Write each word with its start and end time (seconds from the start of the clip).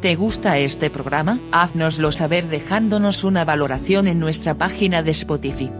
¿Te 0.00 0.16
gusta 0.16 0.56
este 0.56 0.88
programa? 0.88 1.40
Haznoslo 1.52 2.10
saber 2.10 2.48
dejándonos 2.48 3.22
una 3.22 3.44
valoración 3.44 4.08
en 4.08 4.18
nuestra 4.18 4.54
página 4.54 5.02
de 5.02 5.10
Spotify. 5.10 5.70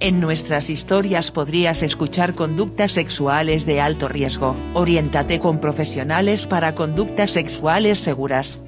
En 0.00 0.20
nuestras 0.20 0.68
historias 0.68 1.30
podrías 1.30 1.84
escuchar 1.84 2.34
conductas 2.34 2.90
sexuales 2.90 3.66
de 3.66 3.80
alto 3.80 4.08
riesgo, 4.08 4.56
oriéntate 4.74 5.38
con 5.38 5.60
profesionales 5.60 6.48
para 6.48 6.74
conductas 6.74 7.30
sexuales 7.30 7.98
seguras. 7.98 8.60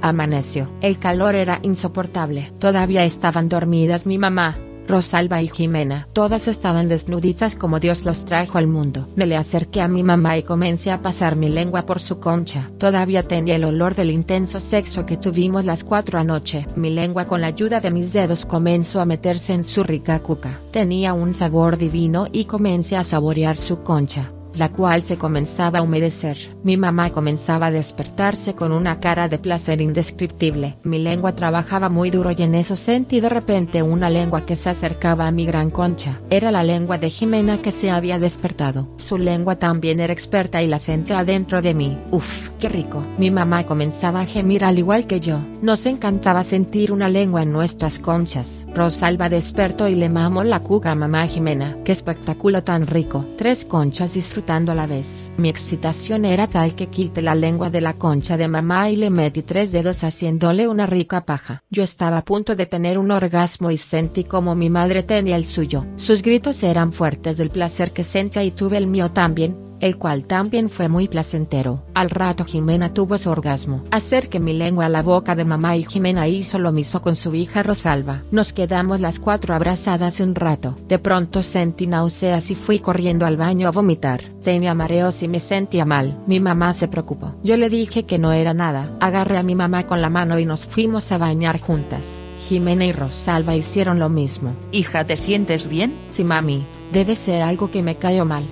Amaneció. 0.00 0.72
El 0.80 0.98
calor 0.98 1.34
era 1.34 1.58
insoportable. 1.62 2.54
Todavía 2.58 3.04
estaban 3.04 3.50
dormidas 3.50 4.06
mi 4.06 4.16
mamá, 4.16 4.58
Rosalba 4.86 5.42
y 5.42 5.48
Jimena. 5.48 6.08
Todas 6.12 6.48
estaban 6.48 6.88
desnuditas 6.88 7.56
como 7.56 7.80
Dios 7.80 8.04
los 8.04 8.24
trajo 8.24 8.58
al 8.58 8.66
mundo. 8.66 9.08
Me 9.16 9.26
le 9.26 9.36
acerqué 9.36 9.80
a 9.80 9.88
mi 9.88 10.02
mamá 10.02 10.38
y 10.38 10.42
comencé 10.42 10.90
a 10.90 11.02
pasar 11.02 11.36
mi 11.36 11.48
lengua 11.48 11.86
por 11.86 12.00
su 12.00 12.20
concha. 12.20 12.70
Todavía 12.78 13.26
tenía 13.26 13.56
el 13.56 13.64
olor 13.64 13.94
del 13.94 14.10
intenso 14.10 14.60
sexo 14.60 15.06
que 15.06 15.16
tuvimos 15.16 15.64
las 15.64 15.84
cuatro 15.84 16.18
anoche. 16.18 16.66
Mi 16.76 16.90
lengua 16.90 17.26
con 17.26 17.40
la 17.40 17.48
ayuda 17.48 17.80
de 17.80 17.90
mis 17.90 18.12
dedos 18.12 18.46
comenzó 18.46 19.00
a 19.00 19.04
meterse 19.04 19.54
en 19.54 19.64
su 19.64 19.82
rica 19.82 20.20
cuca. 20.20 20.60
Tenía 20.70 21.14
un 21.14 21.34
sabor 21.34 21.76
divino 21.78 22.26
y 22.32 22.44
comencé 22.44 22.96
a 22.96 23.04
saborear 23.04 23.56
su 23.56 23.82
concha 23.82 24.32
la 24.58 24.70
cual 24.70 25.02
se 25.02 25.18
comenzaba 25.18 25.78
a 25.78 25.82
humedecer. 25.82 26.36
Mi 26.62 26.76
mamá 26.76 27.10
comenzaba 27.10 27.66
a 27.66 27.70
despertarse 27.70 28.54
con 28.54 28.72
una 28.72 29.00
cara 29.00 29.28
de 29.28 29.38
placer 29.38 29.80
indescriptible. 29.80 30.76
Mi 30.82 30.98
lengua 30.98 31.32
trabajaba 31.32 31.88
muy 31.88 32.10
duro 32.10 32.30
y 32.30 32.42
en 32.42 32.54
eso 32.54 32.76
sentí 32.76 33.20
de 33.20 33.28
repente 33.28 33.82
una 33.82 34.10
lengua 34.10 34.46
que 34.46 34.56
se 34.56 34.70
acercaba 34.70 35.26
a 35.26 35.30
mi 35.30 35.46
gran 35.46 35.70
concha. 35.70 36.20
Era 36.30 36.50
la 36.50 36.62
lengua 36.62 36.98
de 36.98 37.10
Jimena 37.10 37.62
que 37.62 37.70
se 37.72 37.90
había 37.90 38.18
despertado. 38.18 38.88
Su 38.98 39.18
lengua 39.18 39.56
también 39.56 40.00
era 40.00 40.12
experta 40.12 40.62
y 40.62 40.66
la 40.66 40.78
sentía 40.78 41.24
dentro 41.24 41.62
de 41.62 41.74
mí. 41.74 41.98
Uf, 42.10 42.50
qué 42.58 42.68
rico. 42.68 43.04
Mi 43.18 43.30
mamá 43.30 43.64
comenzaba 43.66 44.20
a 44.20 44.26
gemir 44.26 44.64
al 44.64 44.78
igual 44.78 45.06
que 45.06 45.20
yo. 45.20 45.38
Nos 45.62 45.86
encantaba 45.86 46.42
sentir 46.42 46.92
una 46.92 47.08
lengua 47.08 47.42
en 47.42 47.52
nuestras 47.52 47.98
conchas. 47.98 48.66
Rosalba 48.74 49.28
despertó 49.28 49.88
y 49.88 49.94
le 49.94 50.08
mamó 50.08 50.42
la 50.44 50.60
cuca 50.60 50.92
a 50.92 50.94
mamá 50.94 51.26
Jimena. 51.26 51.76
Qué 51.84 51.92
espectáculo 51.92 52.62
tan 52.64 52.86
rico. 52.86 53.24
Tres 53.36 53.64
conchas 53.64 54.16
a 54.52 54.74
la 54.74 54.86
vez. 54.86 55.32
Mi 55.36 55.48
excitación 55.48 56.24
era 56.24 56.46
tal 56.46 56.74
que 56.74 56.86
quité 56.86 57.20
la 57.20 57.34
lengua 57.34 57.68
de 57.68 57.80
la 57.80 57.94
concha 57.94 58.36
de 58.36 58.46
mamá 58.46 58.90
y 58.90 58.96
le 58.96 59.10
metí 59.10 59.42
tres 59.42 59.72
dedos 59.72 60.04
haciéndole 60.04 60.68
una 60.68 60.86
rica 60.86 61.24
paja. 61.24 61.62
Yo 61.68 61.82
estaba 61.82 62.18
a 62.18 62.24
punto 62.24 62.54
de 62.54 62.66
tener 62.66 62.96
un 62.96 63.10
orgasmo 63.10 63.70
y 63.70 63.76
sentí 63.76 64.24
como 64.24 64.54
mi 64.54 64.70
madre 64.70 65.02
tenía 65.02 65.36
el 65.36 65.46
suyo. 65.46 65.84
Sus 65.96 66.22
gritos 66.22 66.62
eran 66.62 66.92
fuertes 66.92 67.36
del 67.36 67.50
placer 67.50 67.92
que 67.92 68.04
sentía 68.04 68.44
y 68.44 68.52
tuve 68.52 68.76
el 68.76 68.86
mío 68.86 69.10
también, 69.10 69.65
el 69.80 69.98
cual 69.98 70.24
también 70.24 70.68
fue 70.68 70.88
muy 70.88 71.08
placentero. 71.08 71.82
Al 71.94 72.10
rato 72.10 72.44
Jimena 72.44 72.92
tuvo 72.92 73.18
su 73.18 73.30
orgasmo. 73.30 73.82
Acerqué 73.90 74.40
mi 74.40 74.52
lengua 74.52 74.86
a 74.86 74.88
la 74.88 75.02
boca 75.02 75.34
de 75.34 75.44
mamá 75.44 75.76
y 75.76 75.84
Jimena 75.84 76.28
hizo 76.28 76.58
lo 76.58 76.72
mismo 76.72 77.02
con 77.02 77.16
su 77.16 77.34
hija 77.34 77.62
Rosalba. 77.62 78.22
Nos 78.30 78.52
quedamos 78.52 79.00
las 79.00 79.18
cuatro 79.18 79.54
abrazadas 79.54 80.20
un 80.20 80.34
rato. 80.34 80.76
De 80.88 80.98
pronto 80.98 81.42
sentí 81.42 81.86
náuseas 81.86 82.50
y 82.50 82.54
fui 82.54 82.78
corriendo 82.78 83.26
al 83.26 83.36
baño 83.36 83.68
a 83.68 83.72
vomitar. 83.72 84.22
Tenía 84.42 84.74
mareos 84.74 85.22
y 85.22 85.28
me 85.28 85.40
sentía 85.40 85.84
mal. 85.84 86.22
Mi 86.26 86.40
mamá 86.40 86.72
se 86.72 86.88
preocupó. 86.88 87.34
Yo 87.42 87.56
le 87.56 87.68
dije 87.68 88.04
que 88.04 88.18
no 88.18 88.32
era 88.32 88.54
nada. 88.54 88.90
Agarré 89.00 89.38
a 89.38 89.42
mi 89.42 89.54
mamá 89.54 89.86
con 89.86 90.00
la 90.02 90.10
mano 90.10 90.38
y 90.38 90.44
nos 90.44 90.66
fuimos 90.66 91.10
a 91.12 91.18
bañar 91.18 91.60
juntas. 91.60 92.04
Jimena 92.48 92.84
y 92.86 92.92
Rosalba 92.92 93.56
hicieron 93.56 93.98
lo 93.98 94.08
mismo. 94.08 94.54
Hija, 94.70 95.04
¿te 95.04 95.16
sientes 95.16 95.68
bien? 95.68 95.98
Sí, 96.08 96.22
mami. 96.22 96.64
Debe 96.92 97.16
ser 97.16 97.42
algo 97.42 97.70
que 97.70 97.82
me 97.82 97.96
cayó 97.96 98.24
mal. 98.24 98.46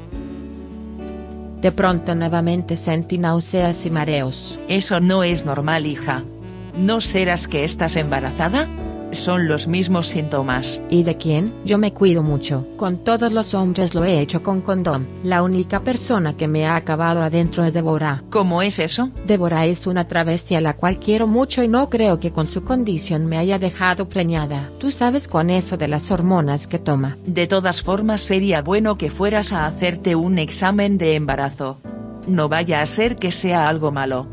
De 1.64 1.72
pronto 1.72 2.14
nuevamente 2.14 2.76
sentí 2.76 3.16
náuseas 3.16 3.86
y 3.86 3.90
mareos. 3.90 4.60
Eso 4.68 5.00
no 5.00 5.22
es 5.22 5.46
normal 5.46 5.86
hija. 5.86 6.22
¿No 6.76 7.00
serás 7.00 7.48
que 7.48 7.64
estás 7.64 7.96
embarazada? 7.96 8.68
Son 9.14 9.48
los 9.48 9.66
mismos 9.66 10.06
síntomas. 10.06 10.80
¿Y 10.90 11.02
de 11.02 11.16
quién? 11.16 11.54
Yo 11.64 11.78
me 11.78 11.92
cuido 11.92 12.22
mucho. 12.22 12.66
Con 12.76 12.98
todos 12.98 13.32
los 13.32 13.54
hombres 13.54 13.94
lo 13.94 14.04
he 14.04 14.20
hecho 14.20 14.42
con 14.42 14.60
condón. 14.60 15.08
La 15.22 15.42
única 15.42 15.82
persona 15.82 16.36
que 16.36 16.48
me 16.48 16.66
ha 16.66 16.76
acabado 16.76 17.22
adentro 17.22 17.64
es 17.64 17.72
Deborah. 17.72 18.22
¿Cómo 18.30 18.62
es 18.62 18.78
eso? 18.78 19.10
Deborah 19.26 19.66
es 19.66 19.86
una 19.86 20.08
travestia 20.08 20.58
a 20.58 20.60
la 20.60 20.76
cual 20.76 20.98
quiero 20.98 21.26
mucho 21.26 21.62
y 21.62 21.68
no 21.68 21.90
creo 21.90 22.18
que 22.18 22.32
con 22.32 22.48
su 22.48 22.64
condición 22.64 23.26
me 23.26 23.38
haya 23.38 23.58
dejado 23.58 24.08
preñada. 24.08 24.70
Tú 24.78 24.90
sabes 24.90 25.28
con 25.28 25.50
eso 25.50 25.76
de 25.76 25.88
las 25.88 26.10
hormonas 26.10 26.66
que 26.66 26.78
toma. 26.78 27.18
De 27.24 27.46
todas 27.46 27.82
formas 27.82 28.20
sería 28.20 28.62
bueno 28.62 28.98
que 28.98 29.10
fueras 29.10 29.52
a 29.52 29.66
hacerte 29.66 30.14
un 30.14 30.38
examen 30.38 30.98
de 30.98 31.14
embarazo. 31.14 31.78
No 32.26 32.48
vaya 32.48 32.80
a 32.80 32.86
ser 32.86 33.16
que 33.16 33.32
sea 33.32 33.68
algo 33.68 33.92
malo. 33.92 34.28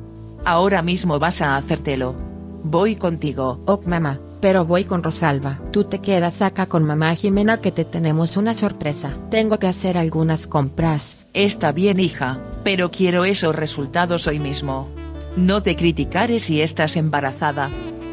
Ahora 0.46 0.81
mismo 0.81 1.19
vas 1.19 1.42
a 1.42 1.58
hacértelo. 1.58 2.16
Voy 2.63 2.96
contigo. 2.96 3.62
Ok 3.66 3.86
mamá 3.86 4.19
pero 4.41 4.66
voy 4.66 4.85
con 4.85 5.03
Rosalba. 5.03 5.59
Tú 5.72 5.84
te 5.84 6.00
quedas 6.00 6.41
acá 6.41 6.66
con 6.66 6.84
mamá 6.84 7.16
Jimena 7.16 7.62
que 7.62 7.72
te 7.72 7.85
tenemos 7.85 8.35
una 8.35 8.53
sorpresa. 8.53 9.16
Tengo 9.29 9.59
que 9.59 9.68
hacer 9.68 9.97
algunas 9.97 10.47
compras. 10.47 11.28
Está 11.34 11.72
bien 11.72 12.00
hija, 12.00 12.40
pero 12.63 12.91
quiero 12.91 13.24
esos 13.24 13.56
resultados 13.56 14.28
hoy 14.28 14.40
mismo. 14.40 14.90
No 15.35 15.62
te 15.62 15.75
criticaré 15.75 16.40
si 16.40 16.62
estás 16.62 16.97
embarazada. 16.97 17.69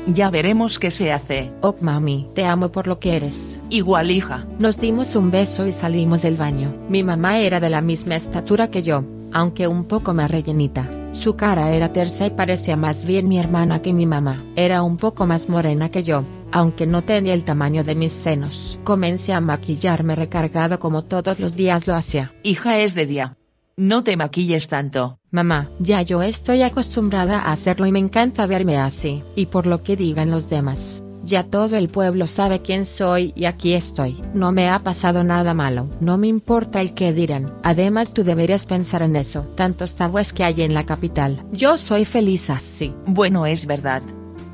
Ya 0.07 0.31
veremos 0.31 0.79
qué 0.79 0.91
se 0.91 1.13
hace. 1.13 1.51
Ok 1.61 1.83
mami, 1.83 2.29
te 2.35 2.45
amo 2.45 2.71
por 2.71 2.87
lo 2.87 2.99
que 2.99 3.17
eres. 3.17 3.59
Igual 3.71 4.11
hija. 4.11 4.47
Nos 4.59 4.79
dimos 4.79 5.17
un 5.17 5.31
beso 5.31 5.67
y 5.67 5.73
salimos 5.73 6.23
del 6.23 6.37
baño. 6.37 6.75
Mi 6.89 7.03
mamá 7.03 7.39
era 7.41 7.61
de 7.61 7.71
la 7.71 7.83
misma 7.83 8.17
estatura 8.17 8.71
que 8.71 8.83
yo, 8.83 9.05
aunque 9.33 9.67
un 9.67 9.85
poco 9.85 10.15
más 10.15 10.31
rellenita. 10.31 10.89
Su 11.13 11.37
cara 11.37 11.73
era 11.73 11.93
tersa 11.93 12.27
y 12.27 12.31
parecía 12.31 12.77
más 12.77 13.05
bien 13.05 13.29
mi 13.29 13.39
hermana 13.39 13.83
que 13.83 13.93
mi 13.93 14.07
mamá. 14.07 14.45
Era 14.57 14.83
un 14.83 14.97
poco 14.97 15.27
más 15.27 15.49
morena 15.49 15.91
que 15.91 16.03
yo, 16.03 16.25
aunque 16.53 16.87
no 16.87 17.03
tenía 17.03 17.35
el 17.35 17.45
tamaño 17.45 17.83
de 17.83 17.95
mis 17.95 18.13
senos. 18.13 18.79
Comencé 18.85 19.33
a 19.33 19.41
maquillarme 19.41 20.15
recargado 20.15 20.79
como 20.79 21.05
todos 21.05 21.41
los 21.41 21.57
días 21.57 21.87
lo 21.87 21.95
hacía. 21.95 22.35
Hija 22.43 22.79
es 22.79 22.95
de 22.95 23.07
día. 23.07 23.37
No 23.77 24.03
te 24.03 24.17
maquilles 24.17 24.69
tanto. 24.69 25.19
Mamá, 25.31 25.71
ya 25.79 26.03
yo 26.03 26.23
estoy 26.23 26.63
acostumbrada 26.63 27.39
a 27.39 27.53
hacerlo 27.53 27.87
y 27.87 27.93
me 27.93 28.01
encanta 28.01 28.47
verme 28.47 28.77
así, 28.77 29.23
y 29.37 29.47
por 29.47 29.67
lo 29.67 29.83
que 29.83 29.97
digan 29.97 30.31
los 30.31 30.51
demás. 30.51 31.03
Ya 31.29 31.45
todo 31.45 31.77
el 31.77 31.89
pueblo 31.89 32.27
sabe 32.27 32.63
quién 32.63 32.87
soy 32.87 33.35
y 33.37 33.45
aquí 33.45 33.75
estoy. 33.75 34.19
No 34.33 34.51
me 34.51 34.71
ha 34.71 34.79
pasado 34.79 35.25
nada 35.25 35.53
malo. 35.53 35.91
No 36.01 36.17
me 36.17 36.27
importa 36.27 36.81
el 36.81 36.95
que 36.95 37.13
dirán. 37.13 37.53
Además 37.63 38.15
tú 38.15 38.25
deberías 38.25 38.65
pensar 38.65 39.03
en 39.03 39.15
eso. 39.15 39.43
Tantos 39.55 39.95
tabúes 39.95 40.33
que 40.33 40.43
hay 40.43 40.63
en 40.63 40.73
la 40.73 40.87
capital. 40.87 41.45
Yo 41.53 41.77
soy 41.77 42.07
feliz 42.07 42.49
así. 42.49 42.95
Bueno 43.05 43.45
es 43.45 43.67
verdad. 43.67 44.03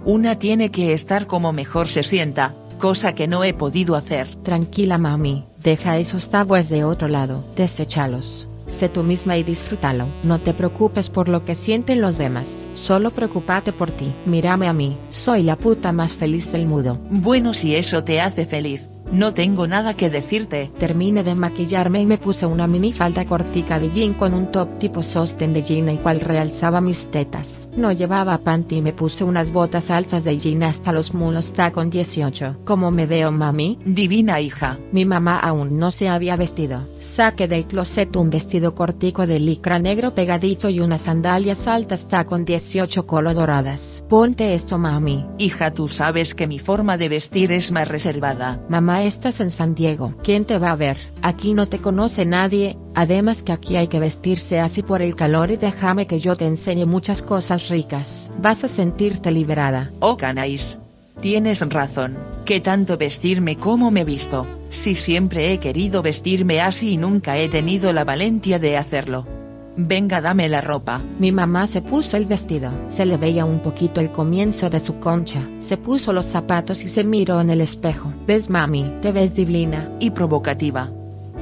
Una 0.04 0.36
tiene 0.36 0.72
que 0.72 0.94
estar 0.94 1.28
como 1.28 1.52
mejor 1.52 1.86
se 1.86 2.02
sienta, 2.02 2.56
cosa 2.78 3.14
que 3.14 3.28
no 3.28 3.44
he 3.44 3.54
podido 3.54 3.94
hacer. 3.94 4.26
Tranquila 4.42 4.98
mami, 4.98 5.46
deja 5.62 5.98
esos 5.98 6.28
tabúes 6.28 6.68
de 6.70 6.82
otro 6.82 7.06
lado, 7.06 7.44
deséchalos. 7.54 8.48
Sé 8.66 8.88
tú 8.88 9.02
misma 9.02 9.36
y 9.36 9.42
disfrútalo. 9.42 10.06
No 10.22 10.40
te 10.40 10.54
preocupes 10.54 11.10
por 11.10 11.28
lo 11.28 11.44
que 11.44 11.54
sienten 11.54 12.00
los 12.00 12.18
demás. 12.18 12.68
Solo 12.74 13.12
preocúpate 13.12 13.72
por 13.72 13.90
ti. 13.90 14.14
Mírame 14.26 14.68
a 14.68 14.72
mí. 14.72 14.96
Soy 15.10 15.42
la 15.42 15.56
puta 15.56 15.92
más 15.92 16.16
feliz 16.16 16.52
del 16.52 16.66
mundo. 16.66 16.98
Bueno 17.10 17.54
si 17.54 17.76
eso 17.76 18.04
te 18.04 18.20
hace 18.20 18.46
feliz. 18.46 18.88
No 19.12 19.34
tengo 19.34 19.66
nada 19.66 19.94
que 19.94 20.10
decirte. 20.10 20.72
Terminé 20.78 21.22
de 21.22 21.34
maquillarme 21.34 22.00
y 22.00 22.06
me 22.06 22.18
puse 22.18 22.46
una 22.46 22.66
minifalda 22.66 23.26
cortica 23.26 23.78
de 23.78 23.90
jean 23.90 24.14
con 24.14 24.34
un 24.34 24.50
top 24.50 24.78
tipo 24.78 25.02
sostén 25.02 25.52
de 25.52 25.62
jean 25.62 25.88
el 25.88 26.00
cual 26.00 26.20
realzaba 26.20 26.80
mis 26.80 27.10
tetas. 27.10 27.63
No 27.76 27.90
llevaba 27.90 28.38
panty 28.38 28.76
y 28.76 28.82
me 28.82 28.92
puse 28.92 29.24
unas 29.24 29.52
botas 29.52 29.90
altas 29.90 30.22
de 30.22 30.38
jean 30.38 30.62
hasta 30.62 30.92
los 30.92 31.12
mulos 31.12 31.52
tacón 31.52 31.90
18. 31.90 32.58
¿Cómo 32.64 32.90
me 32.90 33.06
veo 33.06 33.32
mami? 33.32 33.78
Divina 33.84 34.40
hija. 34.40 34.78
Mi 34.92 35.04
mamá 35.04 35.40
aún 35.40 35.78
no 35.78 35.90
se 35.90 36.08
había 36.08 36.36
vestido. 36.36 36.86
Saqué 37.00 37.48
del 37.48 37.66
closet 37.66 38.14
un 38.16 38.30
vestido 38.30 38.74
cortico 38.74 39.26
de 39.26 39.40
licra 39.40 39.80
negro 39.80 40.14
pegadito 40.14 40.68
y 40.68 40.78
unas 40.80 41.02
sandalias 41.02 41.66
altas 41.66 42.06
tacón 42.06 42.44
18 42.44 43.06
color 43.06 43.34
doradas. 43.34 44.04
Ponte 44.08 44.54
esto 44.54 44.78
mami. 44.78 45.26
Hija 45.38 45.72
tú 45.72 45.88
sabes 45.88 46.34
que 46.34 46.46
mi 46.46 46.60
forma 46.60 46.96
de 46.96 47.08
vestir 47.08 47.50
es 47.50 47.72
más 47.72 47.88
reservada. 47.88 48.64
Mamá 48.68 49.02
estás 49.02 49.40
en 49.40 49.50
San 49.50 49.74
Diego. 49.74 50.14
¿Quién 50.22 50.44
te 50.44 50.58
va 50.58 50.70
a 50.70 50.76
ver? 50.76 50.96
Aquí 51.22 51.54
no 51.54 51.66
te 51.66 51.78
conoce 51.78 52.24
nadie, 52.24 52.78
Además 52.94 53.42
que 53.42 53.52
aquí 53.52 53.76
hay 53.76 53.88
que 53.88 54.00
vestirse 54.00 54.60
así 54.60 54.82
por 54.82 55.02
el 55.02 55.16
calor 55.16 55.50
y 55.50 55.56
déjame 55.56 56.06
que 56.06 56.20
yo 56.20 56.36
te 56.36 56.46
enseñe 56.46 56.86
muchas 56.86 57.22
cosas 57.22 57.68
ricas. 57.68 58.30
Vas 58.40 58.64
a 58.64 58.68
sentirte 58.68 59.30
liberada. 59.32 59.92
Oh 60.00 60.16
canais. 60.16 60.78
Tienes 61.20 61.60
razón, 61.68 62.16
que 62.44 62.60
tanto 62.60 62.96
vestirme 62.96 63.56
como 63.56 63.90
me 63.90 64.04
visto, 64.04 64.46
si 64.68 64.94
siempre 64.94 65.52
he 65.52 65.58
querido 65.58 66.02
vestirme 66.02 66.60
así 66.60 66.92
y 66.92 66.96
nunca 66.96 67.38
he 67.38 67.48
tenido 67.48 67.92
la 67.92 68.04
valentía 68.04 68.58
de 68.58 68.76
hacerlo. 68.76 69.26
Venga 69.76 70.20
dame 70.20 70.48
la 70.48 70.60
ropa. 70.60 71.02
Mi 71.18 71.32
mamá 71.32 71.66
se 71.66 71.82
puso 71.82 72.16
el 72.16 72.26
vestido. 72.26 72.70
Se 72.86 73.04
le 73.06 73.16
veía 73.16 73.44
un 73.44 73.58
poquito 73.60 74.00
el 74.00 74.12
comienzo 74.12 74.70
de 74.70 74.78
su 74.78 75.00
concha. 75.00 75.48
Se 75.58 75.76
puso 75.76 76.12
los 76.12 76.26
zapatos 76.26 76.84
y 76.84 76.88
se 76.88 77.02
miró 77.02 77.40
en 77.40 77.50
el 77.50 77.60
espejo. 77.60 78.12
¿Ves 78.24 78.50
mami? 78.50 78.84
Te 79.02 79.10
ves 79.10 79.34
divina. 79.34 79.90
Y 79.98 80.10
provocativa. 80.10 80.92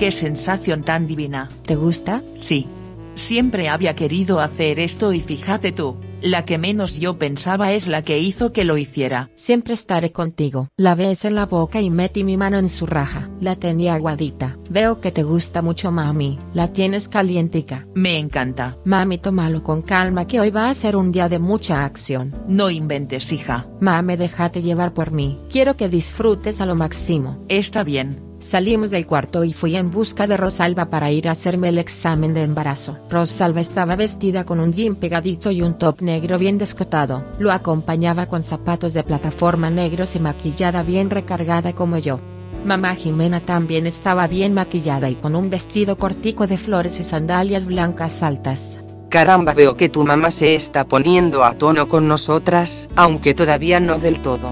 Qué 0.02 0.10
sensación 0.10 0.82
tan 0.82 1.06
divina. 1.06 1.48
¿Te 1.64 1.76
gusta? 1.76 2.24
Sí. 2.34 2.66
Siempre 3.14 3.68
había 3.68 3.94
querido 3.94 4.40
hacer 4.40 4.80
esto 4.80 5.12
y 5.12 5.20
fíjate 5.20 5.70
tú, 5.70 5.96
la 6.20 6.44
que 6.44 6.58
menos 6.58 6.98
yo 6.98 7.20
pensaba 7.20 7.70
es 7.70 7.86
la 7.86 8.02
que 8.02 8.18
hizo 8.18 8.52
que 8.52 8.64
lo 8.64 8.76
hiciera. 8.76 9.30
Siempre 9.36 9.74
estaré 9.74 10.10
contigo. 10.10 10.70
La 10.76 10.96
ves 10.96 11.24
en 11.24 11.36
la 11.36 11.46
boca 11.46 11.80
y 11.80 11.88
metí 11.88 12.24
mi 12.24 12.36
mano 12.36 12.58
en 12.58 12.68
su 12.68 12.84
raja. 12.84 13.30
La 13.40 13.54
tenía 13.54 13.94
aguadita. 13.94 14.58
Veo 14.68 15.00
que 15.00 15.12
te 15.12 15.22
gusta 15.22 15.62
mucho 15.62 15.92
mami. 15.92 16.36
La 16.52 16.72
tienes 16.72 17.06
calientica. 17.06 17.86
Me 17.94 18.18
encanta. 18.18 18.76
Mami, 18.84 19.18
tómalo 19.18 19.62
con 19.62 19.82
calma 19.82 20.26
que 20.26 20.40
hoy 20.40 20.50
va 20.50 20.68
a 20.68 20.74
ser 20.74 20.96
un 20.96 21.12
día 21.12 21.28
de 21.28 21.38
mucha 21.38 21.84
acción. 21.84 22.34
No 22.48 22.70
inventes, 22.70 23.32
hija. 23.32 23.68
Mami, 23.78 24.16
déjate 24.16 24.62
llevar 24.62 24.94
por 24.94 25.12
mí. 25.12 25.38
Quiero 25.48 25.76
que 25.76 25.88
disfrutes 25.88 26.60
a 26.60 26.66
lo 26.66 26.74
máximo. 26.74 27.44
Está 27.48 27.84
bien. 27.84 28.31
Salimos 28.42 28.90
del 28.90 29.06
cuarto 29.06 29.44
y 29.44 29.52
fui 29.52 29.76
en 29.76 29.92
busca 29.92 30.26
de 30.26 30.36
Rosalba 30.36 30.90
para 30.90 31.12
ir 31.12 31.28
a 31.28 31.32
hacerme 31.32 31.68
el 31.68 31.78
examen 31.78 32.34
de 32.34 32.42
embarazo. 32.42 32.98
Rosalba 33.08 33.60
estaba 33.60 33.94
vestida 33.94 34.44
con 34.44 34.58
un 34.58 34.72
jean 34.72 34.96
pegadito 34.96 35.52
y 35.52 35.62
un 35.62 35.78
top 35.78 36.02
negro 36.02 36.38
bien 36.38 36.58
descotado. 36.58 37.24
Lo 37.38 37.52
acompañaba 37.52 38.26
con 38.26 38.42
zapatos 38.42 38.94
de 38.94 39.04
plataforma 39.04 39.70
negros 39.70 40.16
y 40.16 40.18
maquillada 40.18 40.82
bien 40.82 41.08
recargada 41.08 41.72
como 41.72 41.98
yo. 41.98 42.18
Mamá 42.64 42.96
Jimena 42.96 43.40
también 43.40 43.86
estaba 43.86 44.26
bien 44.26 44.54
maquillada 44.54 45.08
y 45.08 45.14
con 45.14 45.36
un 45.36 45.48
vestido 45.48 45.96
cortico 45.96 46.48
de 46.48 46.58
flores 46.58 46.98
y 46.98 47.04
sandalias 47.04 47.64
blancas 47.64 48.24
altas. 48.24 48.80
Caramba, 49.08 49.54
veo 49.54 49.76
que 49.76 49.88
tu 49.88 50.04
mamá 50.04 50.30
se 50.32 50.56
está 50.56 50.84
poniendo 50.84 51.44
a 51.44 51.54
tono 51.54 51.86
con 51.86 52.08
nosotras, 52.08 52.88
aunque 52.96 53.34
todavía 53.34 53.78
no 53.78 53.98
del 53.98 54.20
todo. 54.20 54.50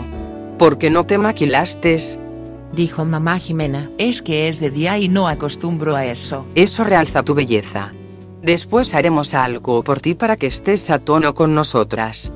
¿Por 0.58 0.78
qué 0.78 0.90
no 0.90 1.06
te 1.06 1.18
maquillaste? 1.18 2.29
Dijo 2.72 3.04
mamá 3.04 3.38
Jimena. 3.38 3.90
Es 3.98 4.22
que 4.22 4.48
es 4.48 4.60
de 4.60 4.70
día 4.70 4.98
y 4.98 5.08
no 5.08 5.28
acostumbro 5.28 5.96
a 5.96 6.04
eso. 6.04 6.46
Eso 6.54 6.84
realza 6.84 7.22
tu 7.22 7.34
belleza. 7.34 7.92
Después 8.42 8.94
haremos 8.94 9.34
algo 9.34 9.84
por 9.84 10.00
ti 10.00 10.14
para 10.14 10.36
que 10.36 10.46
estés 10.46 10.90
a 10.90 10.98
tono 10.98 11.34
con 11.34 11.54
nosotras. 11.54 12.32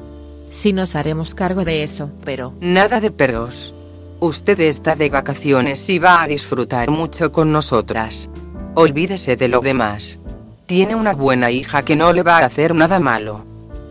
Sí 0.50 0.72
nos 0.72 0.94
haremos 0.94 1.34
cargo 1.34 1.64
de 1.64 1.82
eso. 1.82 2.10
Pero... 2.24 2.54
Nada 2.60 3.00
de 3.00 3.10
perros. 3.10 3.74
Usted 4.20 4.60
está 4.60 4.94
de 4.94 5.10
vacaciones 5.10 5.88
y 5.90 5.98
va 5.98 6.22
a 6.22 6.26
disfrutar 6.26 6.90
mucho 6.90 7.32
con 7.32 7.52
nosotras. 7.52 8.30
Olvídese 8.74 9.36
de 9.36 9.48
lo 9.48 9.60
demás. 9.60 10.20
Tiene 10.66 10.94
una 10.94 11.14
buena 11.14 11.50
hija 11.50 11.82
que 11.82 11.96
no 11.96 12.12
le 12.12 12.22
va 12.22 12.38
a 12.38 12.46
hacer 12.46 12.74
nada 12.74 13.00
malo. 13.00 13.44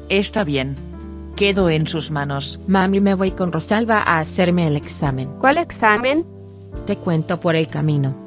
Está 0.09 0.43
bien. 0.43 0.75
Quedo 1.35 1.69
en 1.69 1.87
sus 1.87 2.11
manos. 2.11 2.59
Mami, 2.67 2.99
me 2.99 3.15
voy 3.15 3.31
con 3.31 3.51
Rosalba 3.51 3.99
a 3.99 4.19
hacerme 4.19 4.67
el 4.67 4.75
examen. 4.75 5.29
¿Cuál 5.39 5.57
examen? 5.57 6.25
Te 6.85 6.97
cuento 6.97 7.39
por 7.39 7.55
el 7.55 7.67
camino. 7.67 8.23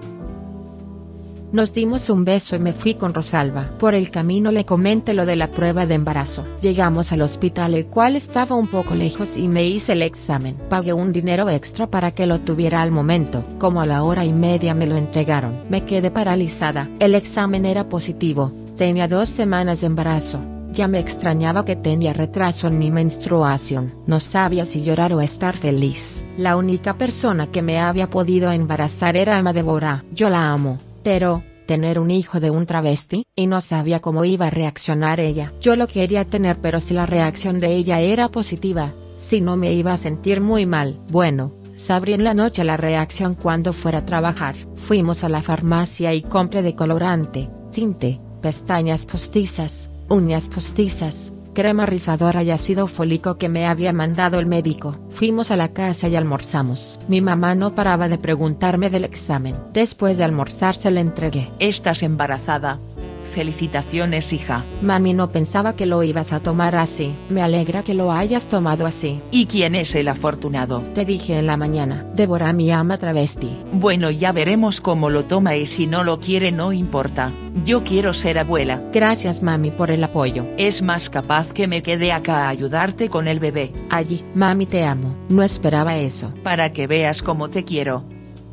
Nos 1.52 1.72
dimos 1.72 2.10
un 2.10 2.24
beso 2.24 2.56
y 2.56 2.58
me 2.58 2.72
fui 2.72 2.94
con 2.94 3.14
Rosalba. 3.14 3.70
Por 3.78 3.94
el 3.94 4.10
camino 4.10 4.50
le 4.50 4.64
comenté 4.64 5.14
lo 5.14 5.24
de 5.24 5.36
la 5.36 5.52
prueba 5.52 5.86
de 5.86 5.94
embarazo. 5.94 6.44
Llegamos 6.60 7.12
al 7.12 7.22
hospital 7.22 7.74
el 7.74 7.86
cual 7.86 8.16
estaba 8.16 8.56
un 8.56 8.66
poco 8.66 8.94
lejos 8.94 9.36
y 9.36 9.46
me 9.46 9.64
hice 9.64 9.92
el 9.92 10.02
examen. 10.02 10.56
Pagué 10.68 10.92
un 10.92 11.12
dinero 11.12 11.48
extra 11.48 11.86
para 11.86 12.10
que 12.10 12.26
lo 12.26 12.40
tuviera 12.40 12.82
al 12.82 12.90
momento. 12.90 13.44
Como 13.58 13.80
a 13.80 13.86
la 13.86 14.02
hora 14.02 14.24
y 14.24 14.32
media 14.32 14.74
me 14.74 14.88
lo 14.88 14.96
entregaron. 14.96 15.54
Me 15.70 15.84
quedé 15.84 16.10
paralizada. 16.10 16.90
El 16.98 17.14
examen 17.14 17.64
era 17.64 17.88
positivo. 17.88 18.52
Tenía 18.76 19.06
dos 19.06 19.28
semanas 19.28 19.80
de 19.80 19.86
embarazo. 19.86 20.40
Ya 20.76 20.88
me 20.88 20.98
extrañaba 20.98 21.64
que 21.64 21.74
tenía 21.74 22.12
retraso 22.12 22.68
en 22.68 22.78
mi 22.78 22.90
menstruación. 22.90 23.94
No 24.06 24.20
sabía 24.20 24.66
si 24.66 24.82
llorar 24.82 25.14
o 25.14 25.22
estar 25.22 25.56
feliz. 25.56 26.22
La 26.36 26.54
única 26.54 26.98
persona 26.98 27.50
que 27.50 27.62
me 27.62 27.80
había 27.80 28.10
podido 28.10 28.52
embarazar 28.52 29.16
era 29.16 29.38
Emma 29.38 29.54
Deborah. 29.54 30.04
Yo 30.12 30.28
la 30.28 30.52
amo. 30.52 30.78
Pero, 31.02 31.42
tener 31.66 31.98
un 31.98 32.10
hijo 32.10 32.40
de 32.40 32.50
un 32.50 32.66
travesti, 32.66 33.24
y 33.34 33.46
no 33.46 33.62
sabía 33.62 34.00
cómo 34.00 34.26
iba 34.26 34.48
a 34.48 34.50
reaccionar 34.50 35.18
ella. 35.18 35.54
Yo 35.62 35.76
lo 35.76 35.86
quería 35.86 36.26
tener 36.26 36.58
pero 36.60 36.78
si 36.78 36.92
la 36.92 37.06
reacción 37.06 37.58
de 37.58 37.74
ella 37.74 38.00
era 38.00 38.28
positiva, 38.28 38.92
si 39.16 39.40
no 39.40 39.56
me 39.56 39.72
iba 39.72 39.94
a 39.94 39.96
sentir 39.96 40.42
muy 40.42 40.66
mal. 40.66 41.00
Bueno, 41.08 41.54
sabré 41.74 42.12
en 42.12 42.24
la 42.24 42.34
noche 42.34 42.64
la 42.64 42.76
reacción 42.76 43.34
cuando 43.34 43.72
fuera 43.72 44.00
a 44.00 44.04
trabajar. 44.04 44.56
Fuimos 44.74 45.24
a 45.24 45.30
la 45.30 45.40
farmacia 45.40 46.12
y 46.12 46.20
compré 46.20 46.60
decolorante, 46.60 47.48
tinte, 47.72 48.20
pestañas 48.42 49.06
postizas, 49.06 49.90
uñas 50.08 50.48
postizas, 50.48 51.32
crema 51.54 51.86
rizadora 51.86 52.42
y 52.42 52.50
ácido 52.50 52.86
fólico 52.86 53.38
que 53.38 53.48
me 53.48 53.66
había 53.66 53.92
mandado 53.92 54.38
el 54.38 54.46
médico. 54.46 54.98
Fuimos 55.10 55.50
a 55.50 55.56
la 55.56 55.72
casa 55.72 56.08
y 56.08 56.16
almorzamos. 56.16 56.98
Mi 57.08 57.20
mamá 57.20 57.54
no 57.54 57.74
paraba 57.74 58.08
de 58.08 58.18
preguntarme 58.18 58.90
del 58.90 59.04
examen. 59.04 59.56
Después 59.72 60.18
de 60.18 60.24
almorzar 60.24 60.76
se 60.76 60.90
le 60.90 61.00
entregué. 61.00 61.50
Estás 61.58 62.02
embarazada. 62.02 62.78
Felicitaciones 63.26 64.32
hija. 64.32 64.64
Mami 64.80 65.12
no 65.12 65.30
pensaba 65.30 65.76
que 65.76 65.86
lo 65.86 66.02
ibas 66.02 66.32
a 66.32 66.40
tomar 66.40 66.76
así. 66.76 67.14
Me 67.28 67.42
alegra 67.42 67.82
que 67.82 67.94
lo 67.94 68.12
hayas 68.12 68.48
tomado 68.48 68.86
así. 68.86 69.20
¿Y 69.30 69.46
quién 69.46 69.74
es 69.74 69.94
el 69.94 70.08
afortunado? 70.08 70.82
Te 70.94 71.04
dije 71.04 71.38
en 71.38 71.46
la 71.46 71.56
mañana. 71.56 72.06
Débora 72.14 72.52
mi 72.52 72.70
ama 72.70 72.98
travesti. 72.98 73.58
Bueno 73.72 74.10
ya 74.10 74.32
veremos 74.32 74.80
cómo 74.80 75.10
lo 75.10 75.24
toma 75.24 75.56
y 75.56 75.66
si 75.66 75.86
no 75.86 76.04
lo 76.04 76.20
quiere 76.20 76.52
no 76.52 76.72
importa. 76.72 77.32
Yo 77.64 77.84
quiero 77.84 78.14
ser 78.14 78.38
abuela. 78.38 78.82
Gracias 78.92 79.42
mami 79.42 79.70
por 79.70 79.90
el 79.90 80.02
apoyo. 80.04 80.46
Es 80.56 80.82
más 80.82 81.10
capaz 81.10 81.52
que 81.52 81.68
me 81.68 81.82
quede 81.82 82.12
acá 82.12 82.46
a 82.46 82.48
ayudarte 82.48 83.08
con 83.08 83.28
el 83.28 83.40
bebé. 83.40 83.72
Allí, 83.90 84.24
mami 84.34 84.66
te 84.66 84.84
amo. 84.84 85.16
No 85.28 85.42
esperaba 85.42 85.96
eso. 85.96 86.32
Para 86.42 86.72
que 86.72 86.86
veas 86.86 87.22
cómo 87.22 87.50
te 87.50 87.64
quiero. 87.64 88.04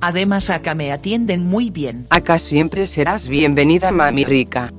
Además 0.06 0.50
acá 0.50 0.76
me 0.76 0.92
atienden 0.92 1.46
muy 1.46 1.70
bien. 1.70 2.08
Acá 2.10 2.38
siempre 2.38 2.88
serás 2.88 3.30
bienvenida, 3.30 3.90
mami 3.94 4.26
rica. 4.26 4.70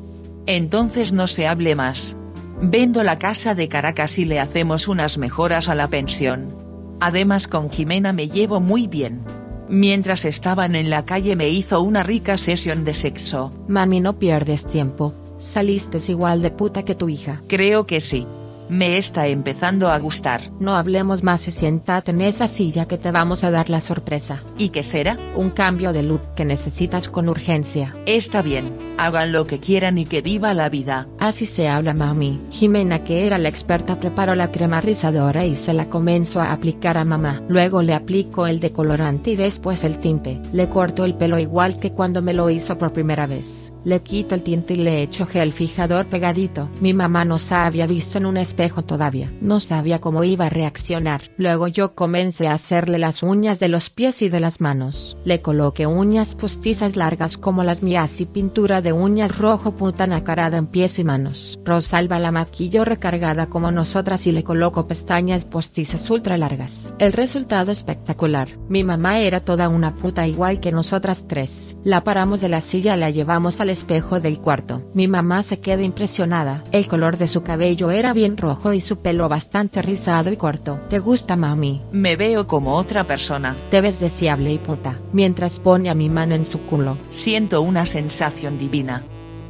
Entonces 0.44 1.15
no 1.15 1.29
se 1.29 1.47
hable 1.47 1.75
más. 1.75 2.15
Vendo 2.61 3.03
la 3.03 3.19
casa 3.19 3.55
de 3.55 3.67
Caracas 3.67 4.19
y 4.19 4.27
le 4.27 4.39
hacemos 4.39 4.87
unas 4.87 5.17
mejoras 5.17 5.70
a 5.70 5.75
la 5.75 5.89
pensión. 5.89 6.55
Además 7.01 7.49
con 7.49 7.70
Jimena 7.70 8.13
me 8.13 8.29
llevo 8.29 8.60
muy 8.60 8.87
bien. 8.87 9.22
Mientras 9.70 10.27
estaban 10.27 10.75
en 10.75 10.91
la 10.91 11.06
calle 11.06 11.37
me 11.37 11.49
hizo 11.49 11.81
una 11.81 12.03
rica 12.03 12.37
sesión 12.37 12.84
de 12.84 12.93
sexo. 12.93 13.51
Mami 13.67 14.01
no 14.01 14.19
pierdes 14.19 14.67
tiempo. 14.67 15.15
Saliste 15.39 16.01
igual 16.08 16.43
de 16.43 16.51
puta 16.51 16.82
que 16.82 16.94
tu 16.94 17.08
hija. 17.08 17.41
Creo 17.49 17.87
que 17.87 18.03
sí. 18.03 18.27
Me 18.69 18.97
está 18.97 19.27
empezando 19.27 19.91
a 19.91 19.99
gustar. 19.99 20.41
No 20.59 20.75
hablemos 20.77 21.23
más 21.23 21.47
y 21.49 21.51
siéntate 21.51 22.13
en 22.13 22.23
esa 22.23 22.49
silla 22.49 22.87
que 22.87 22.97
te 22.97 23.11
vamos 23.11 23.44
a 23.44 23.51
dar 23.51 23.69
la 23.69 23.81
sorpresa. 23.81 24.43
¿Y 24.59 24.71
qué 24.71 24.83
será? 24.83 25.19
Un 25.37 25.51
cambio 25.51 25.93
de 25.93 26.03
look 26.03 26.35
que 26.35 26.44
necesitas 26.44 27.09
con 27.09 27.29
urgencia. 27.29 27.94
Está 28.06 28.41
bien, 28.41 28.83
hagan 28.98 29.32
lo 29.32 29.46
que 29.46 29.60
quieran 29.60 29.98
y 29.98 30.05
que 30.05 30.22
viva 30.22 30.55
la 30.55 30.69
vida. 30.69 31.08
Así 31.19 31.46
se 31.46 31.69
habla 31.69 31.94
mami. 31.94 32.41
Jimena 32.51 33.05
que 33.05 33.27
era 33.27 33.39
la 33.39 33.48
experta 33.48 33.98
preparó 33.98 34.34
la 34.34 34.51
crema 34.51 34.81
rizadora 34.81 35.44
y 35.44 35.55
se 35.55 35.72
la 35.72 35.89
comenzó 35.89 36.41
a 36.41 36.53
aplicar 36.53 36.98
a 36.98 37.05
mamá. 37.05 37.43
Luego 37.48 37.82
le 37.82 37.94
aplicó 37.94 38.46
el 38.46 38.60
decolorante 38.60 39.32
y 39.32 39.36
después 39.36 39.84
el 39.84 39.98
tinte. 39.98 40.41
Le 40.53 40.69
cortó 40.69 41.05
el 41.05 41.15
pelo 41.15 41.39
igual 41.39 41.79
que 41.79 41.93
cuando 41.93 42.22
me 42.22 42.34
lo 42.34 42.51
hizo 42.51 42.79
por 42.79 42.93
primera 42.93 43.27
vez. 43.27 43.72
Le 43.84 44.03
quito 44.03 44.34
el 44.34 44.43
tinte 44.43 44.74
y 44.74 44.77
le 44.79 45.03
echo 45.03 45.27
gel 45.27 45.53
fijador 45.53 46.06
pegadito. 46.06 46.70
Mi 46.81 46.94
mamá 46.94 47.27
no 47.27 47.39
se 47.39 47.55
había 47.55 47.86
visto 47.86 48.17
en 48.17 48.24
un 48.24 48.39
espejo 48.39 48.82
todavía. 48.82 49.31
No 49.43 49.60
sabía 49.60 50.01
cómo 50.01 50.24
iba 50.24 50.46
a 50.46 50.51
reaccionar. 50.51 51.31
Luego 51.36 51.69
yo 51.69 51.94
comencé 51.94 52.48
a 52.48 52.55
hacerle 52.55 52.98
las 52.98 53.22
uñas 53.22 53.60
de 53.60 53.69
los 53.69 53.91
pies 53.91 54.22
y 54.22 54.31
de 54.31 54.41
las 54.41 54.63
manos. 54.63 55.19
Le 55.24 55.43
coloqué 55.43 55.86
uñas 55.86 56.34
postizas 56.34 56.96
largas 56.96 57.36
como 57.36 57.63
las 57.63 57.82
mías 57.82 58.20
y 58.22 58.27
pintura 58.27 58.81
de 58.84 58.93
uñas 58.93 59.36
rojo 59.36 59.72
puta 59.72 60.06
nacarada 60.06 60.58
en 60.58 60.69
pies 60.69 61.00
y 61.00 61.05
manos. 61.05 61.58
Rosalba 61.64 62.20
la 62.20 62.31
maquillo 62.31 62.84
recargada 62.84 63.46
como 63.46 63.72
nosotras 63.72 64.29
y 64.29 64.32
le 64.32 64.44
coloco 64.44 64.86
pestañas 64.86 65.44
postizas 65.44 66.08
ultra 66.10 66.36
largas. 66.36 66.93
El 67.00 67.12
resultado 67.12 67.72
espectacular. 67.72 68.48
Mi 68.69 68.84
mamá 68.84 69.19
era 69.19 69.41
toda 69.41 69.69
una 69.69 69.96
puta 69.96 70.29
igual 70.29 70.60
que 70.60 70.70
nosotras 70.70 71.24
tres. 71.26 71.76
La 71.82 72.05
paramos 72.05 72.41
de 72.41 72.50
la 72.50 72.60
silla 72.60 72.94
y 72.96 73.00
la 73.00 73.10
llevamos 73.10 73.60
al 73.60 73.70
espejo 73.70 74.20
del 74.20 74.38
cuarto. 74.38 74.84
Mi 74.94 75.08
mamá 75.08 75.43
se 75.43 75.60
quedó 75.60 75.82
impresionada. 75.82 76.62
El 76.70 76.86
color 76.86 77.17
de 77.17 77.26
su 77.26 77.43
cabello 77.43 77.91
era 77.91 78.12
bien 78.12 78.36
rojo 78.36 78.74
y 78.74 78.81
su 78.82 78.98
pelo 78.98 79.29
bastante 79.29 79.81
rizado 79.81 80.31
y 80.31 80.36
corto. 80.36 80.79
¿Te 80.91 80.98
gusta 80.98 81.36
mami? 81.36 81.81
Me 81.91 82.17
veo 82.17 82.46
como 82.46 82.74
otra 82.76 83.06
persona. 83.06 83.56
Te 83.70 83.81
ves 83.81 83.98
deseable 83.98 84.53
y 84.53 84.58
puta. 84.58 85.00
Mientras 85.12 85.58
pone 85.58 85.88
a 85.88 85.94
mi 85.94 86.10
mano 86.10 86.34
en 86.34 86.44
su 86.44 86.60
culo. 86.60 86.98
Siento 87.08 87.62
una 87.62 87.86
sensación 87.86 88.58
divina. 88.58 88.74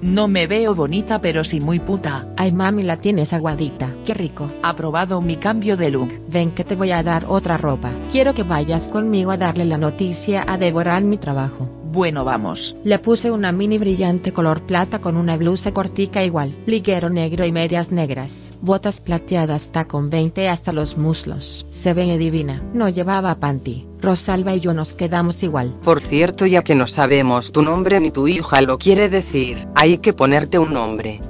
No 0.03 0.29
me 0.29 0.47
veo 0.47 0.75
bonita 0.75 1.21
pero 1.21 1.45
sí 1.45 1.61
muy 1.61 1.79
puta. 1.81 2.29
Ay 2.37 2.53
mami 2.53 2.83
la 2.83 2.99
tienes 2.99 3.33
aguadita, 3.33 3.95
qué 4.05 4.13
rico. 4.13 4.53
Aprobado 4.63 5.21
mi 5.23 5.37
cambio 5.37 5.77
de 5.77 5.91
look. 5.91 6.11
Ven 6.29 6.51
que 6.51 6.65
te 6.65 6.77
voy 6.77 6.91
a 6.91 7.03
dar 7.03 7.25
otra 7.29 7.57
ropa. 7.57 7.91
Quiero 8.13 8.35
que 8.35 8.43
vayas 8.43 8.91
conmigo 8.91 9.31
a 9.31 9.39
darle 9.39 9.65
la 9.65 9.79
noticia 9.79 10.45
a 10.47 10.59
devorar 10.59 11.03
mi 11.05 11.17
trabajo. 11.17 11.84
Bueno 11.95 12.25
vamos. 12.25 12.75
Le 12.83 12.99
puse 12.99 13.31
una 13.31 13.53
mini 13.53 13.79
brillante 13.79 14.33
color 14.33 14.63
plata 14.67 15.01
con 15.01 15.17
una 15.17 15.37
blusa 15.37 15.73
cortica 15.73 16.25
igual, 16.25 16.57
liguero 16.67 17.09
negro 17.09 17.47
y 17.47 17.53
medias 17.53 17.93
negras, 17.93 18.53
botas 18.61 19.01
plateadas 19.01 19.71
tacón 19.71 20.11
20 20.11 20.49
hasta 20.49 20.73
los 20.73 20.99
muslos. 20.99 21.67
Se 21.71 21.95
ve 21.95 22.19
divina. 22.19 22.63
No 22.75 22.89
llevaba 22.89 23.39
panty. 23.39 23.87
Rosalba 24.03 24.55
y 24.55 24.61
yo 24.61 24.75
nos 24.75 24.97
quedamos 24.97 25.45
igual. 25.45 25.79
Por 25.85 26.01
cierto, 26.01 26.47
ya 26.47 26.63
que 26.63 26.75
no 26.75 26.89
sabemos 26.89 27.53
tu 27.53 27.63
nombre 27.63 28.01
ni 28.01 28.11
tu 28.11 28.27
hija 28.27 28.61
lo 28.61 28.77
quiere 28.77 29.09
decir, 29.09 29.69
hay 29.77 29.99
que 29.99 30.13
ponerte 30.13 30.59
un 30.59 30.73
nombre. 30.73 31.21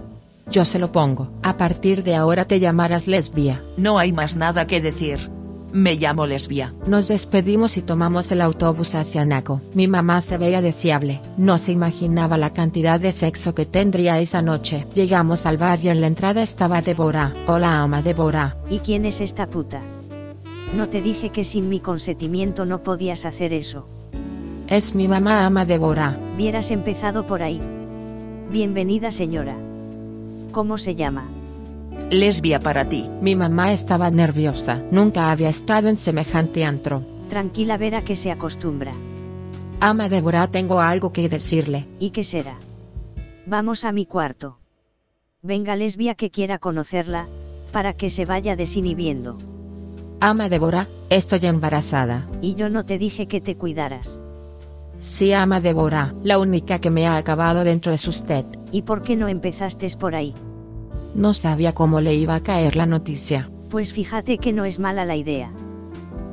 Yo 0.51 0.65
se 0.65 0.79
lo 0.79 0.91
pongo. 0.91 1.31
A 1.43 1.59
partir 1.59 2.03
de 2.05 2.15
ahora 2.15 2.47
te 2.47 2.59
llamarás 2.59 3.07
lesbia. 3.07 3.63
No 3.77 3.99
hay 3.99 4.13
más 4.13 4.35
nada 4.35 4.67
que 4.67 4.81
decir. 4.81 5.31
Me 5.75 5.97
llamo 5.97 6.25
lesbia. 6.29 6.73
Nos 6.87 7.09
despedimos 7.09 7.77
y 7.77 7.83
tomamos 7.83 8.31
el 8.31 8.43
autobús 8.43 8.95
hacia 8.95 9.25
Naco. 9.25 9.61
Mi 9.75 9.89
mamá 9.89 10.21
se 10.21 10.39
veía 10.39 10.63
deseable. 10.63 11.21
No 11.37 11.59
se 11.59 11.73
imaginaba 11.73 12.39
la 12.39 12.53
cantidad 12.53 13.01
de 13.01 13.11
sexo 13.11 13.57
que 13.57 13.67
tendría 13.67 14.21
esa 14.21 14.41
noche. 14.41 14.87
Llegamos 14.95 15.47
al 15.47 15.57
bar 15.59 15.81
y 15.83 15.89
en 15.89 16.01
la 16.01 16.07
entrada 16.07 16.43
estaba 16.43 16.81
Débora. 16.81 17.35
Hola 17.49 17.83
ama 17.83 18.03
Débora. 18.03 18.57
¿Y 18.71 18.79
quién 18.79 19.05
es 19.05 19.21
esta 19.21 19.49
puta? 19.49 19.83
No 20.77 20.89
te 20.91 21.03
dije 21.03 21.31
que 21.31 21.43
sin 21.43 21.69
mi 21.69 21.81
consentimiento 21.81 22.65
no 22.65 22.85
podías 22.85 23.25
hacer 23.25 23.53
eso. 23.53 23.89
Es 24.69 24.95
mi 24.95 25.09
mamá 25.09 25.45
ama 25.45 25.65
Débora. 25.65 26.17
Vieras 26.37 26.71
empezado 26.71 27.27
por 27.27 27.43
ahí. 27.43 27.61
Bienvenida 28.49 29.11
señora. 29.11 29.57
¿Cómo 30.53 30.79
se 30.79 30.95
llama? 30.95 31.27
Lesbia 32.11 32.61
para 32.61 32.89
ti. 32.89 33.09
Mi 33.21 33.35
mamá 33.35 33.73
estaba 33.73 34.11
nerviosa. 34.11 34.83
Nunca 34.91 35.31
había 35.31 35.49
estado 35.49 35.89
en 35.89 35.97
semejante 35.97 36.65
antro. 36.65 37.05
Tranquila 37.29 37.79
Vera 37.79 38.05
que 38.05 38.15
se 38.15 38.31
acostumbra. 38.31 38.93
Ama 39.81 40.09
Débora 40.09 40.47
tengo 40.47 40.81
algo 40.81 41.13
que 41.13 41.29
decirle. 41.29 41.89
¿Y 41.99 42.11
qué 42.11 42.23
será? 42.23 42.57
Vamos 43.47 43.85
a 43.85 43.93
mi 43.93 44.07
cuarto. 44.07 44.59
Venga 45.43 45.77
lesbia 45.77 46.15
que 46.15 46.31
quiera 46.31 46.59
conocerla, 46.59 47.27
para 47.73 47.95
que 47.95 48.09
se 48.09 48.25
vaya 48.25 48.57
desinhibiendo. 48.57 49.37
Ama 50.21 50.49
Débora, 50.49 50.89
estoy 51.11 51.41
embarazada. 51.43 52.29
Y 52.41 52.55
yo 52.55 52.71
no 52.71 52.87
te 52.87 52.99
dije 52.99 53.27
que 53.27 53.41
te 53.41 53.57
cuidaras. 53.57 54.21
Sí, 54.99 55.33
ama 55.33 55.61
Débora, 55.61 56.15
la 56.23 56.39
única 56.39 56.79
que 56.79 56.91
me 56.91 57.07
ha 57.07 57.17
acabado 57.17 57.65
dentro 57.65 57.93
es 57.93 58.07
usted. 58.07 58.47
¿Y 58.73 58.83
por 58.83 59.03
qué 59.03 59.17
no 59.17 59.29
empezaste 59.29 59.89
por 59.99 60.15
ahí? 60.15 60.35
No 61.15 61.33
sabía 61.33 61.73
cómo 61.75 62.01
le 62.01 62.15
iba 62.15 62.35
a 62.35 62.41
caer 62.41 62.75
la 62.75 62.87
noticia. 62.87 63.51
Pues 63.71 63.93
fíjate 63.93 64.39
que 64.39 64.53
no 64.53 64.65
es 64.65 64.79
mala 64.79 65.05
la 65.05 65.17
idea. 65.17 65.53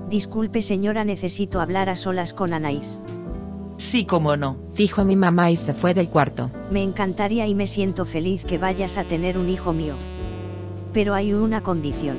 Disculpe 0.10 0.62
señora, 0.62 1.04
necesito 1.06 1.62
hablar 1.62 1.90
a 1.90 1.96
solas 1.96 2.34
con 2.34 2.54
Anais. 2.54 3.00
Sí, 3.78 4.06
como 4.06 4.38
no. 4.38 4.58
Dijo 4.76 5.06
mi 5.06 5.16
mamá 5.16 5.52
y 5.52 5.56
se 5.56 5.74
fue 5.74 5.94
del 5.94 6.10
cuarto. 6.10 6.52
Me 6.72 6.84
encantaría 6.84 7.48
y 7.48 7.56
me 7.56 7.68
siento 7.68 8.06
feliz 8.06 8.44
que 8.44 8.58
vayas 8.58 8.98
a 8.98 9.04
tener 9.04 9.38
un 9.38 9.50
hijo 9.50 9.72
mío. 9.72 9.96
Pero 10.94 11.14
hay 11.14 11.34
una 11.34 11.62
condición. 11.62 12.18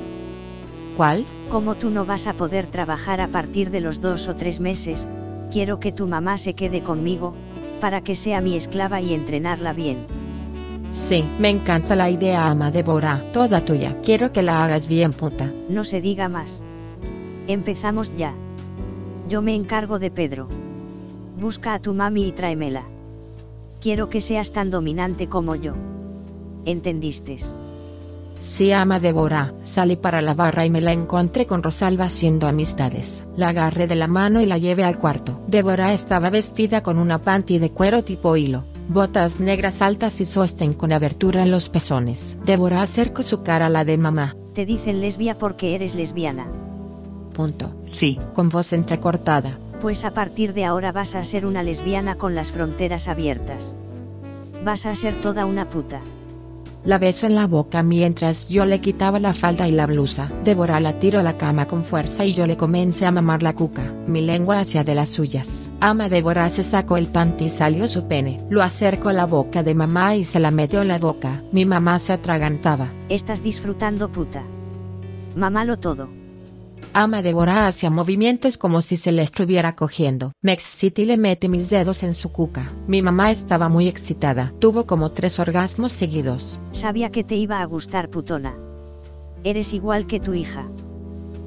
¿Cuál? 0.96 1.26
Como 1.50 1.74
tú 1.74 1.90
no 1.90 2.04
vas 2.04 2.26
a 2.26 2.34
poder 2.34 2.66
trabajar 2.66 3.20
a 3.20 3.28
partir 3.28 3.70
de 3.70 3.80
los 3.80 4.00
dos 4.00 4.28
o 4.28 4.36
tres 4.36 4.60
meses, 4.60 5.08
quiero 5.50 5.80
que 5.80 5.92
tu 5.92 6.06
mamá 6.06 6.38
se 6.38 6.54
quede 6.54 6.82
conmigo, 6.82 7.34
para 7.80 8.02
que 8.02 8.14
sea 8.14 8.40
mi 8.40 8.56
esclava 8.56 9.00
y 9.00 9.14
entrenarla 9.14 9.72
bien. 9.72 10.06
Sí, 10.92 11.24
me 11.38 11.48
encanta 11.48 11.96
la 11.96 12.10
idea, 12.10 12.50
ama 12.50 12.70
Débora, 12.70 13.24
toda 13.32 13.64
tuya. 13.64 13.96
Quiero 14.02 14.30
que 14.30 14.42
la 14.42 14.62
hagas 14.62 14.88
bien, 14.88 15.14
puta. 15.14 15.50
No 15.70 15.84
se 15.84 16.02
diga 16.02 16.28
más. 16.28 16.62
Empezamos 17.48 18.12
ya. 18.14 18.34
Yo 19.26 19.40
me 19.40 19.54
encargo 19.54 19.98
de 19.98 20.10
Pedro. 20.10 20.48
Busca 21.40 21.72
a 21.72 21.78
tu 21.78 21.94
mami 21.94 22.28
y 22.28 22.32
tráemela. 22.32 22.84
Quiero 23.80 24.10
que 24.10 24.20
seas 24.20 24.52
tan 24.52 24.70
dominante 24.70 25.28
como 25.28 25.54
yo. 25.54 25.72
¿Entendiste? 26.66 27.38
Sí, 28.38 28.72
ama 28.72 29.00
Débora, 29.00 29.54
salí 29.62 29.96
para 29.96 30.20
la 30.20 30.34
barra 30.34 30.66
y 30.66 30.70
me 30.70 30.80
la 30.80 30.92
encontré 30.92 31.46
con 31.46 31.62
Rosalba 31.62 32.04
haciendo 32.04 32.48
amistades. 32.48 33.24
La 33.36 33.48
agarré 33.48 33.86
de 33.86 33.94
la 33.94 34.08
mano 34.08 34.42
y 34.42 34.46
la 34.46 34.58
llevé 34.58 34.84
al 34.84 34.98
cuarto. 34.98 35.40
Débora 35.46 35.94
estaba 35.94 36.28
vestida 36.28 36.82
con 36.82 36.98
una 36.98 37.22
panty 37.22 37.58
de 37.58 37.70
cuero 37.70 38.04
tipo 38.04 38.36
hilo, 38.36 38.64
botas 38.92 39.40
negras 39.40 39.82
altas 39.82 40.20
y 40.20 40.24
sostén 40.24 40.74
con 40.74 40.92
abertura 40.92 41.42
en 41.42 41.50
los 41.50 41.68
pezones. 41.68 42.38
Débora 42.44 42.82
acercó 42.82 43.22
su 43.22 43.42
cara 43.42 43.66
a 43.66 43.70
la 43.70 43.84
de 43.84 43.98
mamá. 43.98 44.36
Te 44.54 44.66
dicen 44.66 45.00
lesbia 45.00 45.38
porque 45.38 45.74
eres 45.74 45.94
lesbiana. 45.94 46.46
Punto. 47.32 47.74
Sí. 47.86 48.18
Con 48.34 48.48
voz 48.48 48.72
entrecortada. 48.72 49.58
Pues 49.80 50.04
a 50.04 50.12
partir 50.12 50.52
de 50.52 50.64
ahora 50.64 50.92
vas 50.92 51.14
a 51.14 51.24
ser 51.24 51.46
una 51.46 51.62
lesbiana 51.62 52.16
con 52.16 52.34
las 52.34 52.52
fronteras 52.52 53.08
abiertas. 53.08 53.74
Vas 54.64 54.86
a 54.86 54.94
ser 54.94 55.20
toda 55.20 55.46
una 55.46 55.68
puta. 55.68 56.00
La 56.84 56.98
beso 56.98 57.26
en 57.26 57.36
la 57.36 57.46
boca 57.46 57.84
mientras 57.84 58.48
yo 58.48 58.64
le 58.64 58.80
quitaba 58.80 59.20
la 59.20 59.32
falda 59.32 59.68
y 59.68 59.72
la 59.72 59.86
blusa. 59.86 60.32
Débora 60.42 60.80
la 60.80 60.98
tiró 60.98 61.20
a 61.20 61.22
la 61.22 61.38
cama 61.38 61.68
con 61.68 61.84
fuerza 61.84 62.24
y 62.24 62.32
yo 62.32 62.44
le 62.46 62.56
comencé 62.56 63.06
a 63.06 63.12
mamar 63.12 63.44
la 63.44 63.54
cuca, 63.54 63.92
mi 64.08 64.20
lengua 64.20 64.58
hacia 64.58 64.82
de 64.82 64.96
las 64.96 65.10
suyas. 65.10 65.70
Ama 65.80 66.08
Débora 66.08 66.48
se 66.48 66.64
sacó 66.64 66.96
el 66.96 67.06
panty 67.06 67.44
y 67.44 67.48
salió 67.48 67.86
su 67.86 68.08
pene. 68.08 68.40
Lo 68.50 68.62
acercó 68.62 69.10
a 69.10 69.12
la 69.12 69.26
boca 69.26 69.62
de 69.62 69.76
mamá 69.76 70.16
y 70.16 70.24
se 70.24 70.40
la 70.40 70.50
metió 70.50 70.82
en 70.82 70.88
la 70.88 70.98
boca. 70.98 71.42
Mi 71.52 71.64
mamá 71.64 72.00
se 72.00 72.14
atragantaba. 72.14 72.90
Estás 73.08 73.44
disfrutando 73.44 74.10
puta. 74.10 74.42
Mamalo 75.36 75.78
todo. 75.78 76.21
Ama 76.94 77.22
Débora 77.22 77.66
hacía 77.66 77.88
movimientos 77.88 78.58
como 78.58 78.82
si 78.82 78.98
se 78.98 79.12
le 79.12 79.22
estuviera 79.22 79.76
cogiendo. 79.76 80.32
Me 80.42 80.52
excité 80.52 81.02
y 81.02 81.04
le 81.06 81.16
metí 81.16 81.48
mis 81.48 81.70
dedos 81.70 82.02
en 82.02 82.14
su 82.14 82.30
cuca. 82.30 82.70
Mi 82.86 83.00
mamá 83.00 83.30
estaba 83.30 83.70
muy 83.70 83.88
excitada. 83.88 84.52
Tuvo 84.58 84.86
como 84.86 85.10
tres 85.10 85.38
orgasmos 85.40 85.92
seguidos. 85.92 86.60
Sabía 86.72 87.10
que 87.10 87.24
te 87.24 87.34
iba 87.34 87.62
a 87.62 87.64
gustar 87.64 88.10
putona. 88.10 88.54
Eres 89.42 89.72
igual 89.72 90.06
que 90.06 90.20
tu 90.20 90.34
hija. 90.34 90.68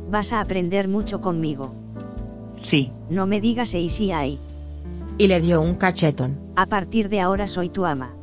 Vas 0.09 0.33
a 0.33 0.41
aprender 0.41 0.87
mucho 0.87 1.21
conmigo. 1.21 1.75
Sí. 2.55 2.91
No 3.11 3.27
me 3.27 3.39
digas 3.39 3.75
y 3.75 3.89
sí 3.91 4.11
hay. 4.11 4.39
Y 5.19 5.27
le 5.27 5.41
dio 5.41 5.61
un 5.61 5.75
cachetón. 5.75 6.39
A 6.55 6.65
partir 6.65 7.07
de 7.07 7.21
ahora 7.21 7.45
soy 7.45 7.69
tu 7.69 7.85
ama. 7.85 8.15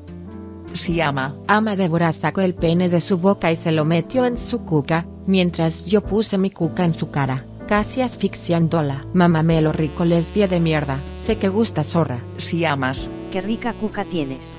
Sí, 0.73 1.01
ama. 1.01 1.37
Ama 1.47 1.77
Débora 1.77 2.13
sacó 2.13 2.41
el 2.41 2.55
pene 2.55 2.89
de 2.89 3.01
su 3.01 3.19
boca 3.19 3.53
y 3.53 3.57
se 3.57 3.73
lo 3.73 3.85
metió 3.85 4.25
en 4.25 4.37
su 4.39 4.65
cuca, 4.65 5.07
mientras 5.27 5.87
yo 5.87 6.03
puse 6.03 6.39
mi 6.39 6.51
cuca 6.51 6.85
en 6.85 6.95
su 6.95 7.11
cara, 7.11 7.45
casi 7.67 8.03
asfixiándola. 8.03 9.07
Mamá 9.13 9.43
me 9.43 9.61
lo 9.61 9.73
rico 9.73 10.05
lesbia 10.05 10.49
de 10.49 10.61
mierda. 10.61 11.03
Sé 11.17 11.39
que 11.39 11.49
gusta 11.49 11.85
zorra. 11.85 12.21
Sí, 12.37 12.65
amas. 12.65 13.11
Qué 13.31 13.41
rica 13.41 13.75
cuca 13.75 14.05
tienes. 14.05 14.53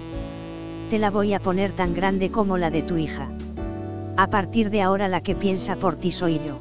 Te 0.89 0.99
la 0.99 1.11
voy 1.11 1.33
a 1.33 1.39
poner 1.39 1.73
tan 1.73 1.93
grande 1.93 2.31
como 2.31 2.57
la 2.57 2.69
de 2.69 2.81
tu 2.81 2.97
hija. 2.97 3.29
A 4.17 4.29
partir 4.29 4.69
de 4.69 4.81
ahora 4.81 5.07
la 5.07 5.21
que 5.21 5.35
piensa 5.35 5.75
por 5.75 5.95
ti 5.95 6.11
soy 6.11 6.39
yo. 6.45 6.59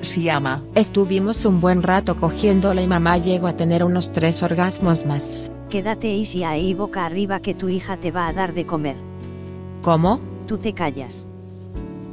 Sí, 0.00 0.28
ama. 0.28 0.64
Estuvimos 0.74 1.44
un 1.46 1.60
buen 1.60 1.82
rato 1.82 2.16
cogiéndola 2.16 2.82
y 2.82 2.86
mamá 2.88 3.18
llegó 3.18 3.46
a 3.46 3.56
tener 3.56 3.84
unos 3.84 4.10
tres 4.10 4.42
orgasmos 4.42 5.06
más. 5.06 5.50
Quédate 5.70 6.18
easy 6.18 6.44
ahí 6.44 6.74
boca 6.74 7.06
arriba 7.06 7.40
que 7.40 7.54
tu 7.54 7.68
hija 7.68 7.96
te 7.96 8.10
va 8.10 8.26
a 8.26 8.32
dar 8.32 8.52
de 8.52 8.66
comer. 8.66 8.96
¿Cómo? 9.80 10.20
Tú 10.46 10.58
te 10.58 10.74
callas. 10.74 11.26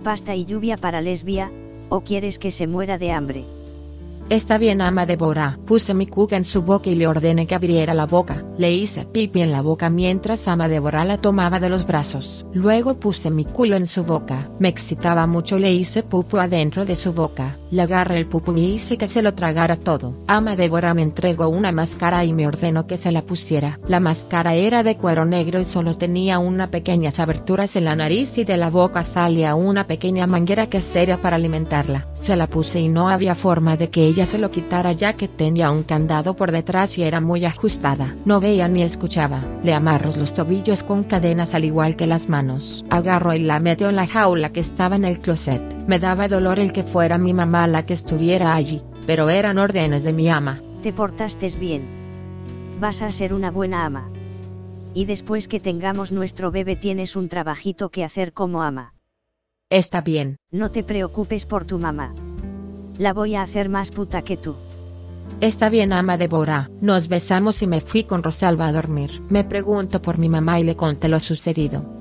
Pasta 0.03 0.34
y 0.34 0.46
lluvia 0.46 0.77
para 0.77 1.01
lesbia, 1.01 1.51
o 1.89 2.01
quieres 2.01 2.39
que 2.39 2.51
se 2.51 2.68
muera 2.68 2.98
de 2.98 3.12
hambre. 3.12 3.59
Está 4.29 4.59
bien, 4.59 4.79
ama 4.81 5.07
Débora. 5.07 5.57
Puse 5.65 5.95
mi 5.95 6.05
cuca 6.05 6.38
en 6.38 6.45
su 6.45 6.62
boca 6.62 6.88
y 6.91 6.93
le 6.93 7.07
ordené 7.07 7.48
que 7.48 7.55
abriera 7.55 7.95
la 7.95 8.05
boca. 8.05 8.45
Le 8.59 8.71
hice 8.71 9.05
pipi 9.05 9.41
en 9.41 9.51
la 9.51 9.63
boca 9.63 9.89
mientras 9.89 10.48
ama 10.48 10.67
Débora 10.67 11.03
la 11.03 11.17
tomaba 11.17 11.59
de 11.59 11.67
los 11.67 11.88
brazos. 11.88 12.45
Luego 12.53 13.00
puse 13.00 13.31
mi 13.31 13.43
culo 13.43 13.75
en 13.75 13.88
su 13.88 14.03
boca. 14.03 14.51
Me 14.59 14.67
excitaba 14.67 15.25
mucho 15.25 15.57
le 15.57 15.74
hice 15.74 16.03
pupu 16.03 16.38
adentro 16.38 16.86
de 16.86 16.95
su 16.95 17.12
boca. 17.12 17.57
Le 17.71 17.81
agarré 17.81 18.17
el 18.17 18.27
pupu 18.27 18.55
y 18.55 18.74
hice 18.74 19.00
que 19.00 19.07
se 19.07 19.24
lo 19.24 19.33
tragara 19.33 19.77
todo. 19.77 20.24
Ama 20.27 20.55
Débora 20.55 20.93
me 20.93 21.01
entregó 21.01 21.48
una 21.48 21.71
máscara 21.71 22.24
y 22.24 22.31
me 22.31 22.45
ordenó 22.45 22.86
que 22.86 22.98
se 22.98 23.12
la 23.12 23.24
pusiera. 23.24 23.79
La 23.88 24.00
máscara 24.00 24.53
era 24.53 24.83
de 24.83 24.95
cuero 24.95 25.25
negro 25.25 25.59
y 25.59 25.65
solo 25.65 25.98
tenía 25.98 26.38
unas 26.38 26.67
pequeñas 26.67 27.19
aberturas 27.19 27.75
en 27.75 27.86
la 27.86 27.95
nariz 27.95 28.38
y 28.38 28.43
de 28.43 28.57
la 28.57 28.69
boca 28.69 29.01
salía 29.01 29.55
una 29.55 29.88
pequeña 29.88 30.27
manguera 30.27 30.67
que 30.67 30.83
sería 30.83 31.19
para 31.19 31.38
alimentarla. 31.38 32.09
Se 32.13 32.36
la 32.36 32.45
puse 32.45 32.79
y 32.79 32.89
no 32.89 33.09
había 33.09 33.33
forma 33.33 33.75
de 33.75 33.89
que 33.89 34.05
ella 34.05 34.18
se 34.25 34.39
lo 34.39 34.51
quitara 34.51 34.91
ya 34.91 35.13
que 35.13 35.27
tenía 35.27 35.71
un 35.71 35.83
candado 35.83 36.35
por 36.35 36.51
detrás 36.51 36.97
y 36.97 37.03
era 37.03 37.21
muy 37.21 37.45
ajustada. 37.45 38.15
No 38.25 38.39
veía 38.39 38.67
ni 38.67 38.81
escuchaba. 38.81 39.43
Le 39.63 39.73
amarro 39.73 40.13
los 40.15 40.33
tobillos 40.33 40.83
con 40.83 41.03
cadenas 41.03 41.53
al 41.53 41.65
igual 41.65 41.95
que 41.95 42.07
las 42.07 42.29
manos. 42.29 42.85
Agarro 42.89 43.33
y 43.33 43.39
la 43.39 43.59
metió 43.59 43.89
en 43.89 43.95
la 43.95 44.07
jaula 44.07 44.51
que 44.51 44.59
estaba 44.59 44.95
en 44.95 45.05
el 45.05 45.19
closet. 45.19 45.61
Me 45.88 45.99
daba 45.99 46.27
dolor 46.27 46.59
el 46.59 46.73
que 46.73 46.83
fuera 46.83 47.17
mi 47.17 47.33
mamá 47.33 47.67
la 47.67 47.85
que 47.85 47.93
estuviera 47.93 48.55
allí, 48.55 48.81
pero 49.05 49.29
eran 49.29 49.57
órdenes 49.57 50.03
de 50.03 50.13
mi 50.13 50.29
ama. 50.29 50.61
Te 50.83 50.93
portaste 50.93 51.47
bien. 51.59 51.83
Vas 52.79 53.01
a 53.01 53.11
ser 53.11 53.33
una 53.33 53.51
buena 53.51 53.85
ama. 53.85 54.09
Y 54.93 55.05
después 55.05 55.47
que 55.47 55.59
tengamos 55.59 56.11
nuestro 56.11 56.51
bebé 56.51 56.75
tienes 56.75 57.15
un 57.15 57.29
trabajito 57.29 57.89
que 57.89 58.03
hacer 58.03 58.33
como 58.33 58.63
ama. 58.63 58.93
Está 59.69 60.01
bien. 60.01 60.38
No 60.51 60.71
te 60.71 60.83
preocupes 60.83 61.45
por 61.45 61.65
tu 61.65 61.77
mamá. 61.77 62.13
La 63.00 63.13
voy 63.13 63.36
a 63.36 63.44
hacer 63.44 63.70
más 63.70 63.91
puta 63.91 64.24
que 64.24 64.36
tú. 64.36 64.56
Está 65.39 65.70
bien, 65.70 65.94
ama 65.94 66.18
Débora. 66.18 66.70
Nos 66.82 67.08
besamos 67.08 67.62
y 67.62 67.68
me 67.68 67.79
fui 67.79 68.03
con 68.03 68.24
Rosalba 68.24 68.68
a 68.68 68.74
dormir. 68.74 69.24
Me 69.29 69.46
pregunto 69.46 70.01
por 70.01 70.18
mi 70.18 70.27
mamá 70.27 70.60
y 70.60 70.65
le 70.65 70.75
conté 70.75 71.08
lo 71.08 71.22
sucedido. 71.22 71.99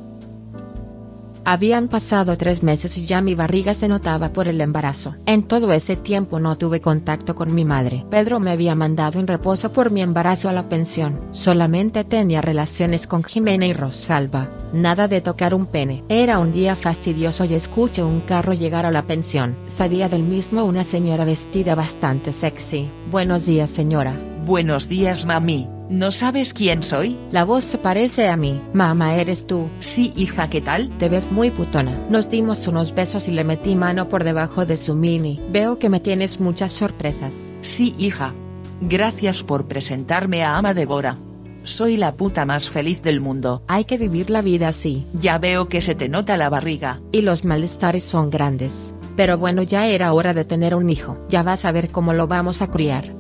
Habían 1.51 1.89
pasado 1.89 2.37
tres 2.37 2.63
meses 2.63 2.99
y 2.99 3.07
ya 3.07 3.23
mi 3.23 3.35
barriga 3.35 3.73
se 3.73 3.89
notaba 3.89 4.35
por 4.35 4.49
el 4.49 4.61
embarazo. 4.61 5.17
En 5.25 5.45
todo 5.45 5.73
ese 5.73 5.97
tiempo 5.97 6.41
no 6.41 6.59
tuve 6.59 6.83
contacto 6.83 7.35
con 7.35 7.55
mi 7.55 7.65
madre. 7.65 8.05
Pedro 8.11 8.39
me 8.39 8.51
había 8.51 8.75
mandado 8.75 9.19
en 9.19 9.27
reposo 9.27 9.73
por 9.73 9.91
mi 9.91 10.03
embarazo 10.03 10.51
a 10.51 10.53
la 10.53 10.69
pensión. 10.69 11.19
Solamente 11.31 12.05
tenía 12.05 12.43
relaciones 12.43 13.07
con 13.07 13.25
Jimena 13.25 13.67
y 13.67 13.73
Rosalba. 13.73 14.51
Nada 14.75 15.09
de 15.09 15.23
tocar 15.23 15.55
un 15.55 15.65
pene. 15.65 16.05
Era 16.11 16.39
un 16.39 16.53
día 16.53 16.77
fastidioso 16.77 17.47
y 17.47 17.55
escuché 17.55 18.03
un 18.03 18.21
carro 18.21 18.53
llegar 18.53 18.85
a 18.85 18.91
la 18.91 19.07
pensión. 19.07 19.57
Salía 19.69 20.11
del 20.11 20.25
mismo 20.25 20.65
una 20.65 20.85
señora 20.85 21.25
vestida 21.25 21.75
bastante 21.75 22.35
sexy. 22.35 22.91
Buenos 23.11 23.47
días 23.47 23.71
señora. 23.71 24.19
Buenos 24.45 24.87
días 24.87 25.25
mami. 25.25 25.78
¿No 25.91 26.11
sabes 26.13 26.53
quién 26.53 26.83
soy? 26.83 27.19
La 27.33 27.45
voz 27.45 27.65
se 27.65 27.79
parece 27.79 28.29
a 28.29 28.37
mí. 28.37 28.61
Mamá, 28.75 29.15
¿eres 29.15 29.47
tú? 29.47 29.71
Sí, 29.79 30.13
hija, 30.17 30.51
¿qué 30.51 30.61
tal? 30.61 30.91
Te 30.99 31.09
ves 31.09 31.33
muy 31.33 31.51
putona. 31.51 32.07
Nos 32.11 32.29
dimos 32.29 32.69
unos 32.69 32.95
besos 32.95 33.27
y 33.27 33.31
le 33.31 33.43
metí 33.43 33.75
mano 33.75 34.11
por 34.11 34.23
debajo 34.23 34.67
de 34.67 34.77
su 34.77 34.95
mini. 34.95 35.41
Veo 35.51 35.79
que 35.79 35.89
me 35.89 36.01
tienes 36.01 36.41
muchas 36.41 36.73
sorpresas. 36.73 37.33
Sí, 37.63 37.95
hija. 37.99 38.35
Gracias 38.83 39.43
por 39.43 39.67
presentarme 39.67 40.45
a 40.45 40.59
Ama 40.59 40.75
Débora. 40.75 41.17
Soy 41.63 41.97
la 41.97 42.15
puta 42.15 42.45
más 42.45 42.69
feliz 42.69 43.01
del 43.01 43.23
mundo. 43.23 43.63
Hay 43.67 43.87
que 43.87 43.97
vivir 43.97 44.29
la 44.29 44.43
vida 44.43 44.69
así. 44.69 45.07
Ya 45.15 45.39
veo 45.39 45.71
que 45.71 45.81
se 45.81 45.95
te 45.95 46.11
nota 46.11 46.37
la 46.37 46.51
barriga. 46.51 47.01
Y 47.13 47.23
los 47.23 47.47
malestares 47.47 48.05
son 48.05 48.29
grandes. 48.29 48.95
Pero 49.17 49.39
bueno, 49.39 49.63
ya 49.63 49.87
era 49.87 50.13
hora 50.13 50.35
de 50.35 50.45
tener 50.45 50.75
un 50.75 50.91
hijo. 50.91 51.17
Ya 51.31 51.43
vas 51.43 51.65
a 51.65 51.73
ver 51.73 51.91
cómo 51.91 52.13
lo 52.13 52.27
vamos 52.27 52.61
a 52.61 52.71
criar. 52.71 53.18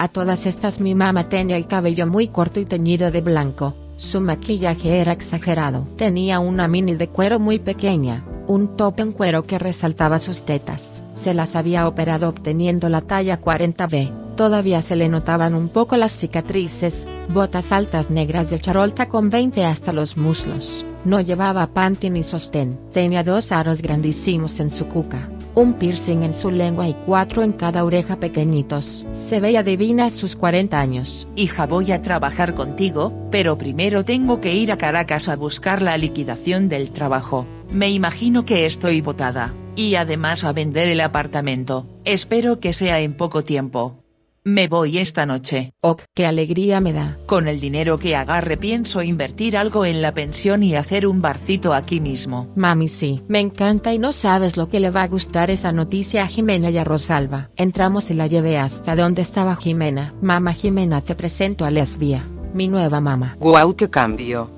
A 0.00 0.08
todas 0.08 0.46
estas 0.46 0.80
mi 0.80 0.94
mamá 0.94 1.28
tenía 1.28 1.58
el 1.58 1.66
cabello 1.66 2.06
muy 2.06 2.28
corto 2.28 2.58
y 2.58 2.64
teñido 2.64 3.10
de 3.10 3.20
blanco, 3.20 3.74
su 3.98 4.22
maquillaje 4.22 4.98
era 4.98 5.12
exagerado. 5.12 5.86
Tenía 5.98 6.40
una 6.40 6.68
mini 6.68 6.94
de 6.94 7.10
cuero 7.10 7.38
muy 7.38 7.58
pequeña, 7.58 8.24
un 8.46 8.78
top 8.78 9.00
en 9.00 9.12
cuero 9.12 9.42
que 9.42 9.58
resaltaba 9.58 10.18
sus 10.18 10.46
tetas. 10.46 11.02
Se 11.12 11.34
las 11.34 11.54
había 11.54 11.86
operado 11.86 12.30
obteniendo 12.30 12.88
la 12.88 13.02
talla 13.02 13.42
40B. 13.42 14.36
Todavía 14.36 14.80
se 14.80 14.96
le 14.96 15.10
notaban 15.10 15.54
un 15.54 15.68
poco 15.68 15.98
las 15.98 16.12
cicatrices, 16.12 17.06
botas 17.28 17.70
altas 17.70 18.08
negras 18.08 18.48
de 18.48 18.58
charolta 18.58 19.06
con 19.06 19.28
20 19.28 19.66
hasta 19.66 19.92
los 19.92 20.16
muslos. 20.16 20.86
No 21.04 21.20
llevaba 21.20 21.74
panty 21.74 22.08
ni 22.08 22.22
sostén. 22.22 22.80
Tenía 22.90 23.22
dos 23.22 23.52
aros 23.52 23.82
grandísimos 23.82 24.60
en 24.60 24.70
su 24.70 24.86
cuca 24.88 25.28
un 25.60 25.74
piercing 25.74 26.22
en 26.22 26.32
su 26.32 26.50
lengua 26.50 26.88
y 26.88 26.94
cuatro 27.06 27.42
en 27.42 27.52
cada 27.52 27.84
oreja 27.84 28.18
pequeñitos. 28.18 29.06
Se 29.12 29.40
veía 29.40 29.62
divina 29.62 30.06
a 30.06 30.10
sus 30.10 30.34
40 30.34 30.80
años. 30.80 31.28
Hija 31.36 31.66
voy 31.66 31.92
a 31.92 32.02
trabajar 32.02 32.54
contigo, 32.54 33.12
pero 33.30 33.58
primero 33.58 34.04
tengo 34.04 34.40
que 34.40 34.54
ir 34.54 34.72
a 34.72 34.78
Caracas 34.78 35.28
a 35.28 35.36
buscar 35.36 35.82
la 35.82 35.96
liquidación 35.98 36.68
del 36.68 36.90
trabajo. 36.90 37.46
Me 37.70 37.90
imagino 37.90 38.44
que 38.44 38.66
estoy 38.66 39.00
botada, 39.00 39.54
y 39.76 39.94
además 39.94 40.44
a 40.44 40.52
vender 40.52 40.88
el 40.88 41.00
apartamento. 41.00 41.86
Espero 42.04 42.58
que 42.58 42.72
sea 42.72 43.00
en 43.00 43.14
poco 43.14 43.44
tiempo. 43.44 43.99
Me 44.42 44.68
voy 44.68 44.96
esta 44.96 45.26
noche. 45.26 45.74
Oh, 45.82 45.98
qué 46.14 46.24
alegría 46.24 46.80
me 46.80 46.94
da. 46.94 47.18
Con 47.26 47.46
el 47.46 47.60
dinero 47.60 47.98
que 47.98 48.16
agarre 48.16 48.56
pienso 48.56 49.02
invertir 49.02 49.54
algo 49.54 49.84
en 49.84 50.00
la 50.00 50.14
pensión 50.14 50.62
y 50.62 50.74
hacer 50.76 51.06
un 51.06 51.20
barcito 51.20 51.74
aquí 51.74 52.00
mismo. 52.00 52.50
Mami 52.56 52.88
sí, 52.88 53.22
me 53.28 53.40
encanta 53.40 53.92
y 53.92 53.98
no 53.98 54.12
sabes 54.12 54.56
lo 54.56 54.70
que 54.70 54.80
le 54.80 54.88
va 54.88 55.02
a 55.02 55.08
gustar 55.08 55.50
esa 55.50 55.72
noticia 55.72 56.22
a 56.22 56.26
Jimena 56.26 56.70
y 56.70 56.78
a 56.78 56.84
Rosalba. 56.84 57.50
Entramos 57.56 58.10
y 58.10 58.14
la 58.14 58.28
llevé 58.28 58.56
hasta 58.56 58.96
donde 58.96 59.20
estaba 59.20 59.56
Jimena. 59.56 60.14
Mamá 60.22 60.54
Jimena 60.54 61.02
te 61.02 61.14
presento 61.14 61.66
a 61.66 61.70
Lesbia, 61.70 62.24
mi 62.54 62.66
nueva 62.68 63.02
mamá. 63.02 63.36
Guau, 63.38 63.76
qué 63.76 63.90
cambio. 63.90 64.50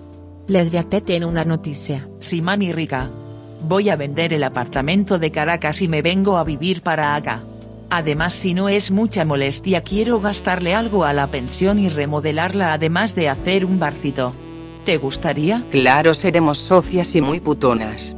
Lesbia 0.47 0.85
te 0.85 1.01
tiene 1.01 1.27
una 1.27 1.45
noticia. 1.45 2.09
Sí 2.21 2.40
mami 2.40 2.73
rica. 2.73 3.11
Voy 3.68 3.90
a 3.90 3.97
vender 3.97 4.33
el 4.33 4.45
apartamento 4.45 5.18
de 5.18 5.33
Caracas 5.33 5.83
y 5.83 5.88
me 5.88 6.03
vengo 6.03 6.37
a 6.37 6.45
vivir 6.45 6.83
para 6.83 7.16
acá. 7.16 7.42
Además 7.95 8.33
si 8.33 8.55
no 8.55 8.71
es 8.71 8.91
mucha 8.91 9.27
molestia 9.27 9.83
quiero 9.83 10.19
gastarle 10.19 10.75
algo 10.75 11.05
a 11.05 11.13
la 11.13 11.31
pensión 11.31 11.79
y 11.79 11.91
remodelarla 11.91 12.73
además 12.73 13.15
de 13.15 13.29
hacer 13.29 13.67
un 13.67 13.79
barcito. 13.79 14.35
¿Te 14.87 14.97
gustaría? 14.97 15.67
Claro, 15.71 16.15
seremos 16.15 16.57
socias 16.57 17.15
y 17.17 17.21
muy 17.21 17.39
putonas. 17.39 18.17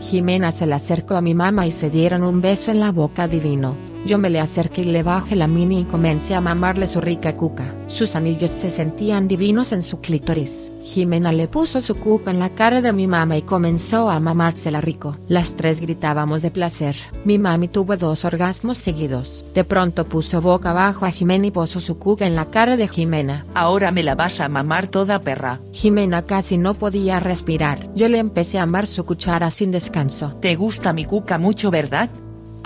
Jimena 0.00 0.52
se 0.52 0.68
le 0.68 0.76
acercó 0.76 1.16
a 1.16 1.20
mi 1.20 1.34
mamá 1.34 1.66
y 1.66 1.72
se 1.72 1.90
dieron 1.90 2.22
un 2.22 2.40
beso 2.40 2.70
en 2.70 2.78
la 2.78 2.92
boca 2.92 3.26
divino. 3.26 3.76
Yo 4.06 4.18
me 4.18 4.30
le 4.30 4.40
acerqué 4.40 4.82
y 4.82 4.84
le 4.84 5.02
bajé 5.02 5.36
la 5.36 5.48
mini 5.48 5.80
y 5.80 5.84
comencé 5.84 6.34
a 6.34 6.40
mamarle 6.40 6.86
su 6.86 7.00
rica 7.00 7.36
cuca. 7.36 7.74
Sus 7.88 8.16
anillos 8.16 8.50
se 8.50 8.70
sentían 8.70 9.28
divinos 9.28 9.72
en 9.72 9.82
su 9.82 10.00
clítoris. 10.00 10.72
Jimena 10.82 11.32
le 11.32 11.48
puso 11.48 11.80
su 11.80 11.96
cuca 11.96 12.30
en 12.30 12.38
la 12.38 12.50
cara 12.50 12.80
de 12.80 12.92
mi 12.92 13.06
mamá 13.06 13.36
y 13.36 13.42
comenzó 13.42 14.08
a 14.08 14.20
mamársela 14.20 14.80
rico. 14.80 15.18
Las 15.28 15.56
tres 15.56 15.80
gritábamos 15.80 16.40
de 16.40 16.50
placer. 16.50 16.96
Mi 17.24 17.38
mami 17.38 17.68
tuvo 17.68 17.96
dos 17.96 18.24
orgasmos 18.24 18.78
seguidos. 18.78 19.44
De 19.52 19.64
pronto 19.64 20.06
puso 20.06 20.40
boca 20.40 20.70
abajo 20.70 21.04
a 21.04 21.10
Jimena 21.10 21.48
y 21.48 21.50
puso 21.50 21.80
su 21.80 21.98
cuca 21.98 22.26
en 22.26 22.36
la 22.36 22.50
cara 22.50 22.76
de 22.76 22.88
Jimena. 22.88 23.46
Ahora 23.54 23.90
me 23.90 24.02
la 24.02 24.14
vas 24.14 24.40
a 24.40 24.48
mamar 24.48 24.86
toda 24.86 25.20
perra. 25.20 25.60
Jimena 25.72 26.22
casi 26.22 26.56
no 26.56 26.74
podía 26.74 27.20
respirar. 27.20 27.90
Yo 27.94 28.08
le 28.08 28.18
empecé 28.18 28.58
a 28.58 28.62
amar 28.62 28.86
su 28.86 29.04
cuchara 29.04 29.50
sin 29.50 29.70
descanso. 29.70 30.36
¿Te 30.40 30.56
gusta 30.56 30.92
mi 30.92 31.04
cuca 31.04 31.38
mucho 31.38 31.70
verdad? 31.70 32.08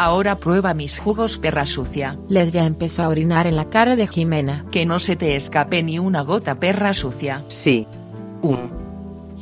Ahora 0.02 0.40
prueba 0.40 0.74
mis 0.74 0.98
jugos 0.98 1.38
perra 1.38 1.64
sucia. 1.64 2.18
Lesbia 2.28 2.64
empezó 2.64 3.04
a 3.04 3.08
orinar 3.08 3.46
en 3.46 3.54
la 3.54 3.70
cara 3.70 3.94
de 3.94 4.08
Jimena. 4.08 4.66
Que 4.72 4.84
no 4.84 4.98
se 4.98 5.14
te 5.14 5.36
escape 5.36 5.84
ni 5.84 6.00
una 6.00 6.22
gota 6.22 6.58
perra 6.58 6.92
sucia. 6.92 7.44
Sí. 7.46 7.86
Un. 8.42 8.81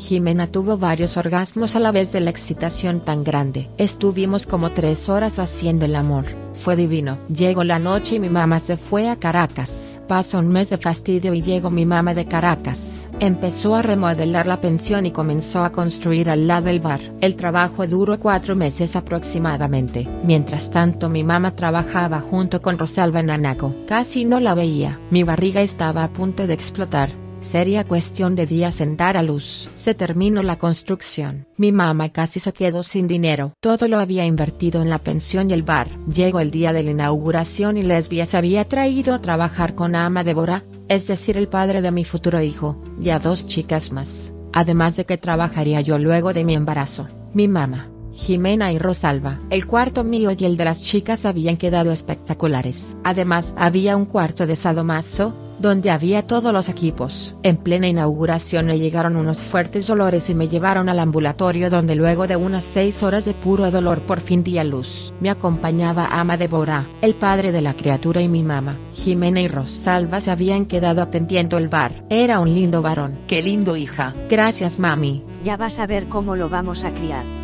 Jimena 0.01 0.47
tuvo 0.47 0.79
varios 0.79 1.19
orgasmos 1.19 1.77
a 1.77 1.79
la 1.79 1.93
vez 1.93 2.11
de 2.11 2.21
la 2.21 2.31
excitación 2.31 3.01
tan 3.01 3.23
grande. 3.23 3.69
Estuvimos 3.77 4.47
como 4.47 4.73
tres 4.73 5.11
horas 5.11 5.39
haciendo 5.39 5.85
el 5.85 5.95
amor. 5.95 6.25
Fue 6.55 6.75
divino. 6.75 7.19
Llegó 7.29 7.65
la 7.65 7.79
noche 7.79 8.17
y 8.17 8.19
mi 8.19 8.31
mamá 8.31 8.61
se 8.61 8.77
fue 8.79 9.09
a 9.11 9.17
Caracas. 9.17 10.01
Pasó 10.09 10.39
un 10.39 10.49
mes 10.49 10.71
de 10.71 10.79
fastidio 10.79 11.35
y 11.35 11.43
llegó 11.43 11.71
mi 11.71 11.85
mamá 11.85 12.15
de 12.15 12.27
Caracas. 12.27 13.07
Empezó 13.21 13.75
a 13.75 13.83
remodelar 13.83 14.47
la 14.47 14.61
pensión 14.61 15.05
y 15.05 15.13
comenzó 15.13 15.63
a 15.63 15.71
construir 15.71 16.31
al 16.31 16.47
lado 16.47 16.71
el 16.71 16.81
bar. 16.81 17.01
El 17.21 17.37
trabajo 17.37 17.87
duró 17.87 18.19
cuatro 18.19 18.57
meses 18.57 18.97
aproximadamente. 18.97 20.09
Mientras 20.25 20.71
tanto 20.71 21.11
mi 21.11 21.23
mamá 21.23 21.55
trabajaba 21.55 22.21
junto 22.21 22.63
con 22.63 22.79
Rosalba 22.79 23.21
en 23.21 23.31
Anaco. 23.31 23.75
Casi 23.87 24.25
no 24.25 24.41
la 24.41 24.55
veía. 24.55 24.99
Mi 25.11 25.23
barriga 25.23 25.61
estaba 25.61 26.03
a 26.03 26.11
punto 26.11 26.47
de 26.47 26.55
explotar. 26.55 27.11
Sería 27.41 27.85
cuestión 27.85 28.37
de 28.37 28.47
días 28.47 28.81
en 28.81 28.97
dar 28.97 29.17
a 29.17 29.23
luz. 29.23 29.71
Se 29.75 29.95
terminó 29.95 30.43
la 30.43 30.59
construcción. 30.59 31.47
Mi 31.57 31.73
mamá 31.73 32.11
casi 32.11 32.39
se 32.39 32.53
quedó 32.53 32.83
sin 32.83 33.07
dinero. 33.07 33.55
Todo 33.61 33.89
lo 33.89 33.99
había 33.99 34.27
invertido 34.27 34.83
en 34.83 34.91
la 34.91 34.99
pensión 34.99 35.51
y 35.51 35.55
el 35.55 35.63
bar. 35.63 35.89
Llegó 36.07 36.41
el 36.41 36.51
día 36.51 36.73
de 36.73 36.83
la 36.83 36.91
inauguración 36.91 37.77
y 37.77 37.83
Lesbia 37.83 38.27
se 38.27 38.37
había 38.37 38.67
traído 38.67 39.15
a 39.15 39.23
trabajar 39.23 39.75
con 39.75 39.95
Ama 39.95 40.23
Débora, 40.23 40.65
es 40.89 41.07
decir 41.07 41.37
el 41.37 41.49
padre 41.49 41.83
de 41.83 41.91
mi 41.91 42.05
futuro 42.05 42.41
hijo, 42.43 42.81
y 43.01 43.11
a 43.11 43.19
dos 43.19 43.47
chicas 43.47 43.91
más. 43.91 44.33
Además 44.53 44.97
de 44.97 45.07
que 45.07 45.19
trabajaría 45.19 45.81
yo 45.81 45.99
luego 45.99 46.33
de 46.33 46.45
mi 46.45 46.55
embarazo. 46.55 47.09
Mi 47.33 47.49
mamá. 47.49 47.91
Jimena 48.21 48.71
y 48.71 48.79
Rosalba. 48.79 49.39
El 49.49 49.67
cuarto 49.67 50.05
mío 50.05 50.31
y 50.37 50.45
el 50.45 50.59
de 50.59 50.67
las 50.67 50.83
chicas 50.83 51.25
habían 51.25 51.57
quedado 51.57 51.91
espectaculares. 51.91 52.97
Además 53.03 53.55
había 53.57 53.97
un 53.97 54.05
cuarto 54.05 54.47
de 54.47 54.57
sadomaso, 54.57 55.35
donde 55.59 55.91
había 55.91 56.27
todos 56.27 56.53
los 56.53 56.69
equipos. 56.69 57.35
En 57.43 57.57
plena 57.57 57.89
inauguración 57.89 58.67
me 58.67 58.79
llegaron 58.79 59.17
unos 59.17 59.41
fuertes 59.41 59.87
dolores 59.87 60.29
y 60.29 60.35
me 60.35 60.49
llevaron 60.49 60.91
al 60.91 60.99
ambulatorio 60.99 61.71
donde 61.71 61.97
luego 61.97 62.27
de 62.27 62.37
unas 62.37 62.65
seis 62.65 63.03
horas 63.03 63.25
de 63.25 63.33
puro 63.33 63.71
dolor 63.71 64.05
por 64.05 64.21
fin 64.21 64.45
di 64.45 64.59
a 64.59 64.65
luz. 64.65 65.15
Me 65.21 65.31
acompañaba 65.31 66.07
Ama 66.07 66.37
Débora, 66.37 66.89
el 67.01 67.15
padre 67.15 67.53
de 67.53 67.63
la 67.63 67.75
criatura 67.75 68.21
y 68.21 68.29
mi 68.29 68.43
mamá. 68.43 68.79
Jimena 68.93 69.41
y 69.41 69.49
Rosalba 69.49 70.21
se 70.21 70.31
habían 70.31 70.67
quedado 70.67 71.01
atendiendo 71.01 71.57
el 71.57 71.69
bar. 71.69 72.05
Era 72.11 72.41
un 72.41 72.55
lindo 72.55 72.83
varón. 72.83 73.19
Qué 73.27 73.43
lindo 73.43 73.77
hija. 73.77 74.15
Gracias 74.29 74.79
mami. 74.79 75.25
Ya 75.43 75.57
vas 75.57 75.79
a 75.79 75.87
ver 75.87 76.09
cómo 76.09 76.37
lo 76.37 76.51
vamos 76.51 76.85
a 76.85 76.93
criar. 76.93 77.40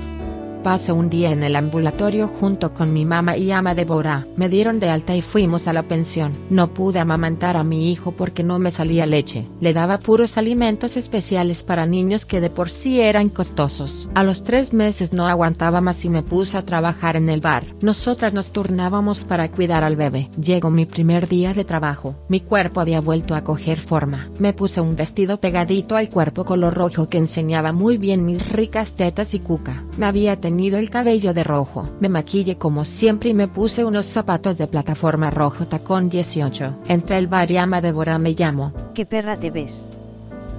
Pasé 0.67 0.91
un 0.91 1.09
día 1.09 1.31
en 1.31 1.45
el 1.45 1.55
ambulatorio 1.55 2.27
junto 2.27 2.73
con 2.73 2.93
mi 2.93 3.05
mamá 3.05 3.37
y 3.37 3.53
ama 3.53 3.77
Débora. 3.77 4.27
Me 4.35 4.49
dieron 4.49 4.81
de 4.81 4.89
alta 4.89 5.15
y 5.15 5.23
fuimos 5.23 5.69
a 5.69 5.73
la 5.73 5.85
pensión. 5.85 6.37
No 6.51 6.75
pude 6.75 6.99
amamantar 6.99 7.57
a 7.57 7.63
mi 7.63 7.93
hijo 7.93 8.11
porque 8.11 8.43
no 8.43 8.59
me 8.59 8.73
salía 8.73 9.07
leche. 9.07 9.47
Le 9.61 9.73
daba 9.73 10.01
puros 10.01 10.37
alimentos 10.37 10.97
especiales 10.97 11.63
para 11.63 11.87
niños 11.87 12.27
que 12.27 12.41
de 12.41 12.51
por 12.51 12.69
sí 12.69 13.01
eran 13.01 13.29
costosos. 13.29 14.09
A 14.17 14.25
los 14.25 14.43
tres 14.43 14.73
meses 14.73 15.13
no 15.13 15.29
aguantaba 15.29 15.81
más 15.81 16.05
y 16.05 16.09
me 16.09 16.25
puse 16.25 16.59
a 16.59 16.65
trabajar 16.65 17.15
en 17.15 17.29
el 17.29 17.41
bar. 17.41 17.65
Nosotras 17.81 18.35
nos 18.35 18.51
turnábamos 18.51 19.25
para 19.25 19.49
cuidar 19.53 19.85
al 19.85 19.95
bebé. 19.95 20.31
Llegó 20.37 20.71
mi 20.71 20.85
primer 20.85 21.29
día 21.29 21.55
de 21.55 21.65
trabajo. 21.65 22.17
Mi 22.29 22.41
cuerpo 22.41 22.81
había 22.81 23.01
vuelto 23.01 23.37
a 23.37 23.45
coger 23.45 23.79
forma. 23.79 24.33
Me 24.41 24.53
puse 24.53 24.81
un 24.81 24.97
vestido 24.97 25.39
pegadito 25.39 25.95
al 25.95 26.11
cuerpo 26.11 26.45
color 26.45 26.75
rojo 26.75 27.09
que 27.09 27.19
enseñaba 27.19 27.71
muy 27.71 27.99
bien 27.99 28.27
mis 28.27 28.51
ricas 28.51 28.97
tetas 28.97 29.33
y 29.33 29.39
cuca. 29.39 29.85
Me 29.97 30.07
había 30.07 30.41
tenido 30.41 30.56
el 30.59 30.90
cabello 30.90 31.35
de 31.35 31.45
rojo. 31.45 31.88
Me 32.01 32.09
maquillé 32.09 32.57
como 32.57 32.85
siempre 32.85 33.31
y 33.31 33.35
me 33.35 33.47
puse 33.47 33.85
unos 33.85 34.07
zapatos 34.07 34.57
de 34.59 34.66
plataforma 34.66 35.31
rojo 35.31 35.66
tacón 35.66 36.09
18. 36.09 36.79
Entre 36.88 37.19
el 37.19 37.27
bar 37.27 37.51
y 37.51 37.59
ama 37.59 37.81
Débora 37.81 38.19
me 38.19 38.33
llamo. 38.33 38.73
¿Qué 38.95 39.05
perra 39.05 39.37
te 39.37 39.51
ves? 39.51 39.87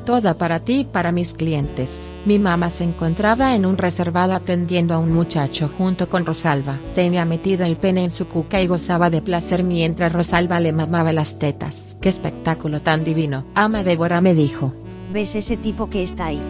Toda 0.05 0.37
para 0.37 0.59
ti 0.59 0.81
y 0.81 0.85
para 0.85 1.11
mis 1.11 1.33
clientes. 1.33 2.11
Mi 2.25 2.39
mamá 2.39 2.69
se 2.69 2.83
encontraba 2.85 3.55
en 3.55 3.65
un 3.65 3.77
reservado 3.77 4.33
atendiendo 4.33 4.93
a 4.93 4.99
un 4.99 5.11
muchacho 5.11 5.69
junto 5.77 6.09
con 6.09 6.25
Rosalba. 6.25 6.79
Tenía 6.93 7.25
metido 7.25 7.65
el 7.65 7.75
pene 7.75 8.05
en 8.05 8.11
su 8.11 8.27
cuca 8.27 8.61
y 8.61 8.67
gozaba 8.67 9.09
de 9.09 9.21
placer 9.21 9.63
mientras 9.63 10.13
Rosalba 10.13 10.59
le 10.59 10.71
mamaba 10.71 11.11
las 11.11 11.39
tetas. 11.39 11.97
¡Qué 11.99 12.09
espectáculo 12.09 12.81
tan 12.81 13.03
divino! 13.03 13.45
Ama 13.55 13.83
Débora 13.83 14.21
me 14.21 14.33
dijo. 14.33 14.73
¿Ves 15.11 15.35
ese 15.35 15.57
tipo 15.57 15.89
que 15.89 16.03
está 16.03 16.27
ahí? 16.27 16.41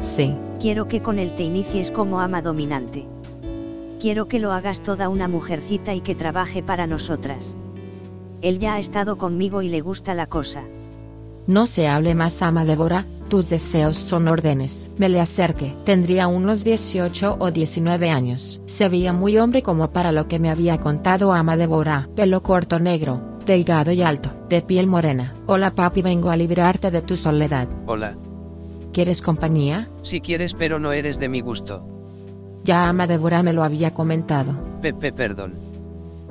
Sí. 0.00 0.34
Quiero 0.62 0.86
que 0.86 1.02
con 1.02 1.18
él 1.18 1.34
te 1.34 1.42
inicies 1.42 1.90
como 1.90 2.20
ama 2.20 2.40
dominante. 2.40 3.04
Quiero 4.00 4.28
que 4.28 4.38
lo 4.38 4.52
hagas 4.52 4.80
toda 4.80 5.08
una 5.08 5.26
mujercita 5.26 5.92
y 5.92 6.02
que 6.02 6.14
trabaje 6.14 6.62
para 6.62 6.86
nosotras. 6.86 7.56
Él 8.42 8.60
ya 8.60 8.74
ha 8.74 8.78
estado 8.78 9.18
conmigo 9.18 9.62
y 9.62 9.68
le 9.68 9.80
gusta 9.80 10.14
la 10.14 10.28
cosa. 10.28 10.62
No 11.48 11.66
se 11.66 11.88
hable 11.88 12.14
más, 12.14 12.40
ama 12.42 12.64
Débora, 12.64 13.06
tus 13.28 13.50
deseos 13.50 13.96
son 13.96 14.28
órdenes. 14.28 14.92
Me 14.98 15.08
le 15.08 15.20
acerqué. 15.20 15.74
Tendría 15.84 16.28
unos 16.28 16.62
18 16.62 17.38
o 17.40 17.50
19 17.50 18.10
años. 18.10 18.60
Se 18.66 18.88
veía 18.88 19.12
muy 19.12 19.38
hombre 19.38 19.64
como 19.64 19.90
para 19.90 20.12
lo 20.12 20.28
que 20.28 20.38
me 20.38 20.48
había 20.48 20.78
contado 20.78 21.32
ama 21.32 21.56
Débora. 21.56 22.08
Pelo 22.14 22.44
corto 22.44 22.78
negro, 22.78 23.20
delgado 23.44 23.90
y 23.90 24.02
alto, 24.02 24.30
de 24.48 24.62
piel 24.62 24.86
morena. 24.86 25.34
Hola 25.46 25.74
papi, 25.74 26.02
vengo 26.02 26.30
a 26.30 26.36
librarte 26.36 26.92
de 26.92 27.02
tu 27.02 27.16
soledad. 27.16 27.66
Hola. 27.86 28.16
¿Quieres 28.92 29.22
compañía? 29.22 29.88
Si 30.02 30.20
quieres, 30.20 30.54
pero 30.54 30.78
no 30.78 30.92
eres 30.92 31.18
de 31.18 31.28
mi 31.28 31.40
gusto. 31.40 31.82
Ya 32.64 32.88
ama 32.88 33.06
Débora 33.06 33.42
me 33.42 33.52
lo 33.52 33.64
había 33.64 33.94
comentado. 33.94 34.52
Pepe, 34.80 35.12
perdón. 35.12 35.54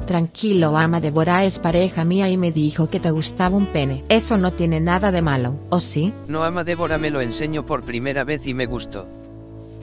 Tranquilo, 0.05 0.77
ama 0.77 0.99
Débora 0.99 1.43
es 1.43 1.59
pareja 1.59 2.05
mía 2.05 2.29
y 2.29 2.37
me 2.37 2.51
dijo 2.51 2.89
que 2.89 2.99
te 2.99 3.11
gustaba 3.11 3.57
un 3.57 3.67
pene. 3.67 4.03
Eso 4.09 4.37
no 4.37 4.51
tiene 4.51 4.79
nada 4.79 5.11
de 5.11 5.21
malo, 5.21 5.59
¿o 5.69 5.79
sí? 5.79 6.13
No 6.27 6.43
ama 6.43 6.63
Débora 6.63 6.97
me 6.97 7.09
lo 7.09 7.21
enseño 7.21 7.65
por 7.65 7.83
primera 7.83 8.23
vez 8.23 8.45
y 8.45 8.53
me 8.53 8.65
gustó. 8.65 9.07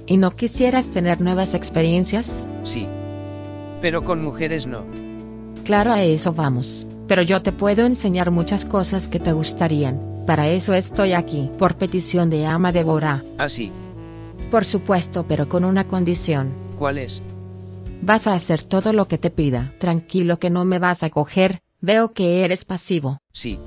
¿Y 0.06 0.16
no 0.16 0.30
quisieras 0.30 0.88
tener 0.88 1.20
nuevas 1.20 1.54
experiencias? 1.54 2.48
Sí. 2.62 2.86
Pero 3.82 4.04
con 4.04 4.22
mujeres 4.22 4.66
no. 4.66 4.84
Claro, 5.64 5.92
a 5.92 6.02
eso 6.02 6.32
vamos. 6.32 6.86
Pero 7.06 7.22
yo 7.22 7.42
te 7.42 7.52
puedo 7.52 7.84
enseñar 7.86 8.30
muchas 8.30 8.64
cosas 8.64 9.08
que 9.08 9.20
te 9.20 9.32
gustarían. 9.32 10.07
Para 10.28 10.46
eso 10.50 10.74
estoy 10.74 11.14
aquí, 11.14 11.48
por 11.56 11.76
petición 11.78 12.28
de 12.28 12.44
ama 12.44 12.70
Débora. 12.70 13.24
Así. 13.38 13.72
Por 14.50 14.66
supuesto, 14.66 15.24
pero 15.26 15.48
con 15.48 15.64
una 15.64 15.88
condición. 15.88 16.52
¿Cuál 16.78 16.98
es? 16.98 17.22
Vas 18.02 18.26
a 18.26 18.34
hacer 18.34 18.62
todo 18.62 18.92
lo 18.92 19.08
que 19.08 19.16
te 19.16 19.30
pida. 19.30 19.72
Tranquilo 19.78 20.38
que 20.38 20.50
no 20.50 20.66
me 20.66 20.78
vas 20.78 21.02
a 21.02 21.08
coger, 21.08 21.62
veo 21.80 22.12
que 22.12 22.44
eres 22.44 22.66
pasivo. 22.66 23.22
Sí, 23.32 23.58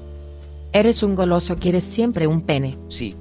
Eres 0.71 1.01
un 1.01 1.15
goloso, 1.15 1.57
quieres 1.57 1.83
siempre 1.83 2.27
un 2.27 2.41
pene. 2.41 2.77
sí, 2.89 3.15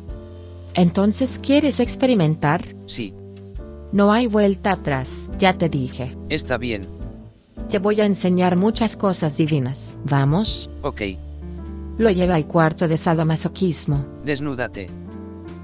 Entonces 0.75 1.39
quieres 1.39 1.81
experimentar. 1.81 2.77
sí. 2.85 3.15
No 3.91 4.13
hay 4.13 4.27
vuelta 4.27 4.73
atrás, 4.73 5.31
ya 5.39 5.57
te 5.57 5.71
dije. 5.71 6.15
Está 6.29 6.59
bien. 6.59 6.87
Te 7.71 7.79
voy 7.79 8.03
a 8.03 8.05
enseñar 8.05 8.57
muchas 8.57 8.99
cosas 8.99 9.39
divinas. 9.39 9.97
¿Vamos? 10.05 10.69
Ok. 10.83 11.01
Lo 11.99 12.11
lleva 12.11 12.35
al 12.35 12.47
cuarto 12.47 12.89
de 12.89 12.97
sadomasoquismo. 12.97 14.05
Desnúdate. 14.25 14.89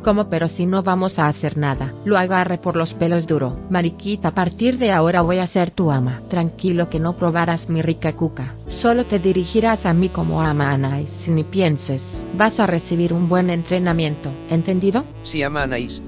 ¿Cómo 0.07 0.29
pero 0.29 0.47
si 0.47 0.67
no 0.67 0.85
vamos 0.85 1.19
a 1.19 1.27
hacer 1.27 1.57
nada? 1.57 1.93
Lo 2.05 2.17
agarre 2.17 2.59
por 2.59 2.77
los 2.77 2.95
pelos 2.95 3.27
duro. 3.27 3.59
Mariquita, 3.71 4.29
a 4.29 4.35
partir 4.35 4.79
de 4.79 4.93
ahora 4.93 5.21
voy 5.21 5.39
a 5.39 5.47
ser 5.49 5.73
tu 5.73 5.91
ama. 5.91 6.23
Tranquilo 6.29 6.89
que 6.89 7.01
no 7.01 7.17
probarás 7.17 7.69
mi 7.69 7.83
rica 7.83 8.15
cuca. 8.15 8.55
Solo 8.69 9.05
te 9.05 9.19
dirigirás 9.19 9.85
a 9.85 9.95
mí 9.95 10.09
como 10.09 10.43
ama 10.43 10.71
Anais. 10.71 11.11
Si 11.11 11.33
ni 11.33 11.43
pienses, 11.43 12.25
vas 12.37 12.61
a 12.61 12.69
recibir 12.69 13.12
un 13.12 13.29
buen 13.29 13.51
entrenamiento. 13.51 14.31
¿Entendido? 14.49 15.05
Si 15.25 15.43
ama 15.43 15.65
Anaís. 15.65 16.01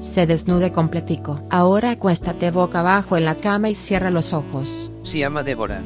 Se 0.00 0.26
desnude 0.26 0.72
completico. 0.72 1.40
Ahora 1.48 1.92
acuéstate 1.92 2.50
boca 2.50 2.80
abajo 2.80 3.16
en 3.16 3.24
la 3.24 3.36
cama 3.36 3.70
y 3.70 3.76
cierra 3.76 4.10
los 4.10 4.32
ojos. 4.32 4.92
Si 5.04 5.22
ama 5.22 5.44
Débora. 5.44 5.80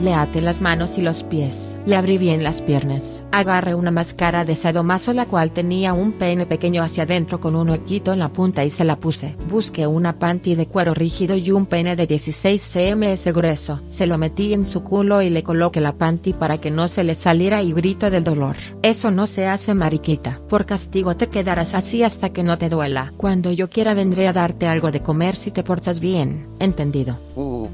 Le 0.00 0.12
ate 0.12 0.40
las 0.40 0.60
manos 0.60 0.98
y 0.98 1.02
los 1.02 1.22
pies. 1.22 1.78
Le 1.86 1.96
abrí 1.96 2.18
bien 2.18 2.42
las 2.42 2.62
piernas. 2.62 3.22
Agarré 3.30 3.74
una 3.74 3.90
máscara 3.90 4.44
de 4.44 4.56
sadomaso 4.56 5.12
la 5.12 5.26
cual 5.26 5.52
tenía 5.52 5.92
un 5.92 6.12
pene 6.12 6.46
pequeño 6.46 6.82
hacia 6.82 7.04
adentro 7.04 7.40
con 7.40 7.54
un 7.54 7.70
huequito 7.70 8.12
en 8.12 8.18
la 8.18 8.32
punta 8.32 8.64
y 8.64 8.70
se 8.70 8.84
la 8.84 8.96
puse. 8.96 9.36
Busqué 9.48 9.86
una 9.86 10.18
panty 10.18 10.56
de 10.56 10.66
cuero 10.66 10.94
rígido 10.94 11.36
y 11.36 11.50
un 11.52 11.66
pene 11.66 11.96
de 11.96 12.06
16 12.06 12.60
cms 12.60 13.32
grueso. 13.32 13.80
Se 13.88 14.06
lo 14.06 14.18
metí 14.18 14.52
en 14.52 14.66
su 14.66 14.82
culo 14.82 15.22
y 15.22 15.30
le 15.30 15.42
coloqué 15.42 15.80
la 15.80 15.96
panty 15.96 16.32
para 16.32 16.58
que 16.58 16.70
no 16.70 16.88
se 16.88 17.04
le 17.04 17.14
saliera 17.14 17.62
y 17.62 17.72
grito 17.72 18.10
del 18.10 18.24
dolor. 18.24 18.56
Eso 18.82 19.10
no 19.10 19.26
se 19.26 19.46
hace 19.46 19.74
mariquita. 19.74 20.38
Por 20.48 20.66
castigo 20.66 21.16
te 21.16 21.28
quedarás 21.28 21.74
así 21.74 22.02
hasta 22.02 22.30
que 22.30 22.42
no 22.42 22.58
te 22.58 22.68
duela. 22.68 23.12
Cuando 23.16 23.52
yo 23.52 23.70
quiera 23.70 23.94
vendré 23.94 24.26
a 24.26 24.32
darte 24.32 24.66
algo 24.66 24.90
de 24.90 25.02
comer 25.02 25.36
si 25.36 25.50
te 25.50 25.62
portas 25.62 26.00
bien. 26.00 26.48
¿Entendido? 26.58 27.18
Uh, 27.36 27.68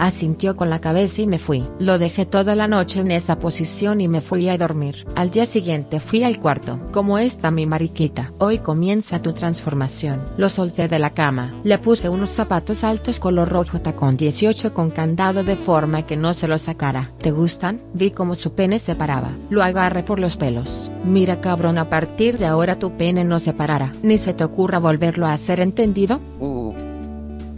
Asintió 0.00 0.56
con 0.56 0.70
la 0.70 0.80
cabeza 0.80 1.20
y 1.20 1.26
me 1.26 1.38
fui. 1.38 1.62
Lo 1.78 1.98
dejé 1.98 2.24
toda 2.24 2.54
la 2.56 2.66
noche 2.66 3.00
en 3.00 3.10
esa 3.10 3.38
posición 3.38 4.00
y 4.00 4.08
me 4.08 4.22
fui 4.22 4.48
a 4.48 4.56
dormir. 4.56 5.06
Al 5.14 5.28
día 5.28 5.44
siguiente 5.44 6.00
fui 6.00 6.24
al 6.24 6.40
cuarto. 6.40 6.80
¿Cómo 6.90 7.18
está 7.18 7.50
mi 7.50 7.66
mariquita? 7.66 8.32
Hoy 8.38 8.60
comienza 8.60 9.20
tu 9.20 9.34
transformación. 9.34 10.22
Lo 10.38 10.48
solté 10.48 10.88
de 10.88 10.98
la 10.98 11.10
cama. 11.10 11.54
Le 11.64 11.76
puse 11.76 12.08
unos 12.08 12.30
zapatos 12.30 12.82
altos 12.82 13.20
color 13.20 13.50
rojo 13.50 13.82
tacón 13.82 14.16
18 14.16 14.72
con 14.72 14.90
candado 14.90 15.44
de 15.44 15.56
forma 15.56 16.06
que 16.06 16.16
no 16.16 16.32
se 16.32 16.48
lo 16.48 16.56
sacara. 16.56 17.12
¿Te 17.18 17.30
gustan? 17.30 17.82
Vi 17.92 18.10
cómo 18.10 18.34
su 18.34 18.54
pene 18.54 18.78
se 18.78 18.94
paraba. 18.94 19.36
Lo 19.50 19.62
agarré 19.62 20.02
por 20.02 20.18
los 20.18 20.38
pelos. 20.38 20.90
Mira 21.04 21.42
cabrón, 21.42 21.76
a 21.76 21.90
partir 21.90 22.38
de 22.38 22.46
ahora 22.46 22.78
tu 22.78 22.96
pene 22.96 23.24
no 23.24 23.38
se 23.38 23.52
parará. 23.52 23.92
Ni 24.02 24.16
se 24.16 24.32
te 24.32 24.44
ocurra 24.44 24.78
volverlo 24.78 25.26
a 25.26 25.34
hacer, 25.34 25.60
¿entendido? 25.60 26.20
uh. 26.40 26.49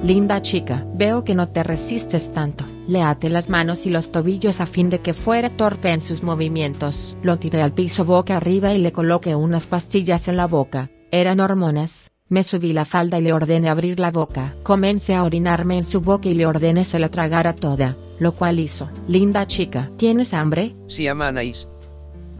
Linda 0.03 0.43
chica, 0.43 0.85
veo 0.95 1.23
que 1.23 1.37
no 1.37 1.49
te 1.49 1.63
resistes 1.63 2.33
tanto. 2.33 2.65
Le 2.89 3.03
até 3.03 3.29
las 3.29 3.49
manos 3.49 3.87
y 3.87 3.91
los 3.91 4.11
tobillos 4.11 4.61
a 4.61 4.67
fin 4.67 4.91
de 4.91 5.01
que 5.01 5.15
fuera 5.15 5.49
torpe 5.49 5.93
en 5.93 6.01
sus 6.01 6.25
movimientos. 6.25 7.17
Lo 7.23 7.39
tiré 7.39 7.63
al 7.63 7.73
piso 7.73 8.05
boca 8.05 8.37
arriba 8.37 8.75
y 8.75 8.79
le 8.79 8.91
coloqué 8.91 9.37
unas 9.37 9.69
pastillas 9.69 10.27
en 10.27 10.37
la 10.37 10.49
boca. 10.49 10.91
Eran 11.13 11.39
hormonas. 11.39 12.11
Me 12.29 12.43
subí 12.43 12.73
la 12.73 12.85
falda 12.85 13.21
y 13.21 13.23
le 13.23 13.33
ordené 13.33 13.69
abrir 13.69 14.01
la 14.01 14.11
boca. 14.11 14.57
Comencé 14.65 15.15
a 15.15 15.23
orinarme 15.23 15.79
en 15.79 15.85
su 15.85 16.01
boca 16.01 16.29
y 16.29 16.35
le 16.35 16.47
ordené 16.47 16.85
se 16.85 16.99
la 16.99 17.09
tragara 17.09 17.53
toda, 17.53 17.97
lo 18.19 18.33
cual 18.33 18.59
hizo. 18.59 18.91
Linda 19.07 19.47
chica, 19.47 19.93
¿tienes 19.99 20.35
hambre? 20.35 20.75
Si 20.89 21.07
ama 21.07 21.29
Anaís. 21.29 21.69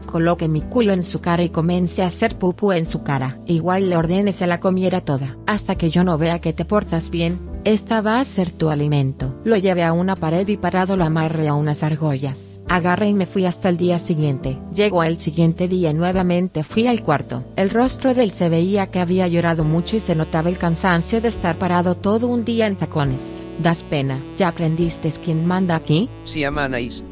Coloqué 0.05 0.49
mi 0.49 0.61
culo 0.61 0.91
en 0.91 1.03
su 1.03 1.21
cara 1.21 1.43
y 1.43 1.49
comencé 1.49 2.03
a 2.03 2.07
hacer 2.07 2.37
pupu 2.37 2.73
en 2.73 2.85
su 2.85 3.03
cara. 3.03 3.39
Igual 3.45 3.89
le 3.89 3.95
ordené 3.95 4.33
se 4.33 4.47
la 4.47 4.59
comiera 4.59 4.99
toda. 4.99 5.37
Hasta 5.47 5.75
que 5.75 5.89
yo 5.89 6.03
no 6.03 6.17
vea 6.17 6.41
que 6.41 6.51
te 6.51 6.65
portas 6.65 7.09
bien, 7.09 7.52
esta 7.65 8.01
va 8.01 8.19
a 8.19 8.23
ser 8.25 8.51
tu 8.51 8.69
alimento. 8.69 9.33
Lo 9.43 9.55
llevé 9.57 9.83
a 9.83 9.93
una 9.93 10.15
pared 10.15 10.47
y 10.47 10.57
parado 10.57 10.97
lo 10.97 11.05
amarré 11.05 11.47
a 11.47 11.53
unas 11.53 11.83
argollas. 11.83 12.61
Agarré 12.67 13.09
y 13.09 13.13
me 13.13 13.25
fui 13.25 13.45
hasta 13.45 13.69
el 13.69 13.77
día 13.77 13.99
siguiente. 13.99 14.59
Llegó 14.73 15.03
el 15.03 15.17
siguiente 15.17 15.67
día 15.67 15.91
y 15.91 15.93
nuevamente 15.93 16.63
fui 16.63 16.87
al 16.87 17.03
cuarto. 17.03 17.45
El 17.55 17.69
rostro 17.69 18.13
de 18.13 18.23
él 18.23 18.31
se 18.31 18.49
veía 18.49 18.87
que 18.87 18.99
había 18.99 19.27
llorado 19.27 19.63
mucho 19.63 19.95
y 19.95 19.99
se 19.99 20.15
notaba 20.15 20.49
el 20.49 20.57
cansancio 20.57 21.21
de 21.21 21.27
estar 21.27 21.57
parado 21.57 21.95
todo 21.95 22.27
un 22.27 22.43
día 22.45 22.67
en 22.67 22.75
tacones. 22.75 23.45
Das 23.61 23.83
pena. 23.83 24.21
¿Ya 24.37 24.49
aprendiste 24.49 25.11
quién 25.23 25.45
manda 25.45 25.75
aquí? 25.75 26.09
Si 26.25 26.43
ama 26.43 26.65
Anaís. 26.65 27.03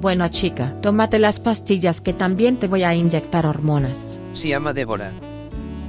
Bueno 0.00 0.26
chica, 0.28 0.76
tómate 0.80 1.18
las 1.18 1.38
pastillas 1.38 2.00
que 2.00 2.12
también 2.12 2.56
te 2.56 2.66
voy 2.66 2.82
a 2.82 2.94
inyectar 2.94 3.46
hormonas. 3.46 4.20
Si 4.32 4.52
ama 4.52 4.72
Débora. 4.72 5.31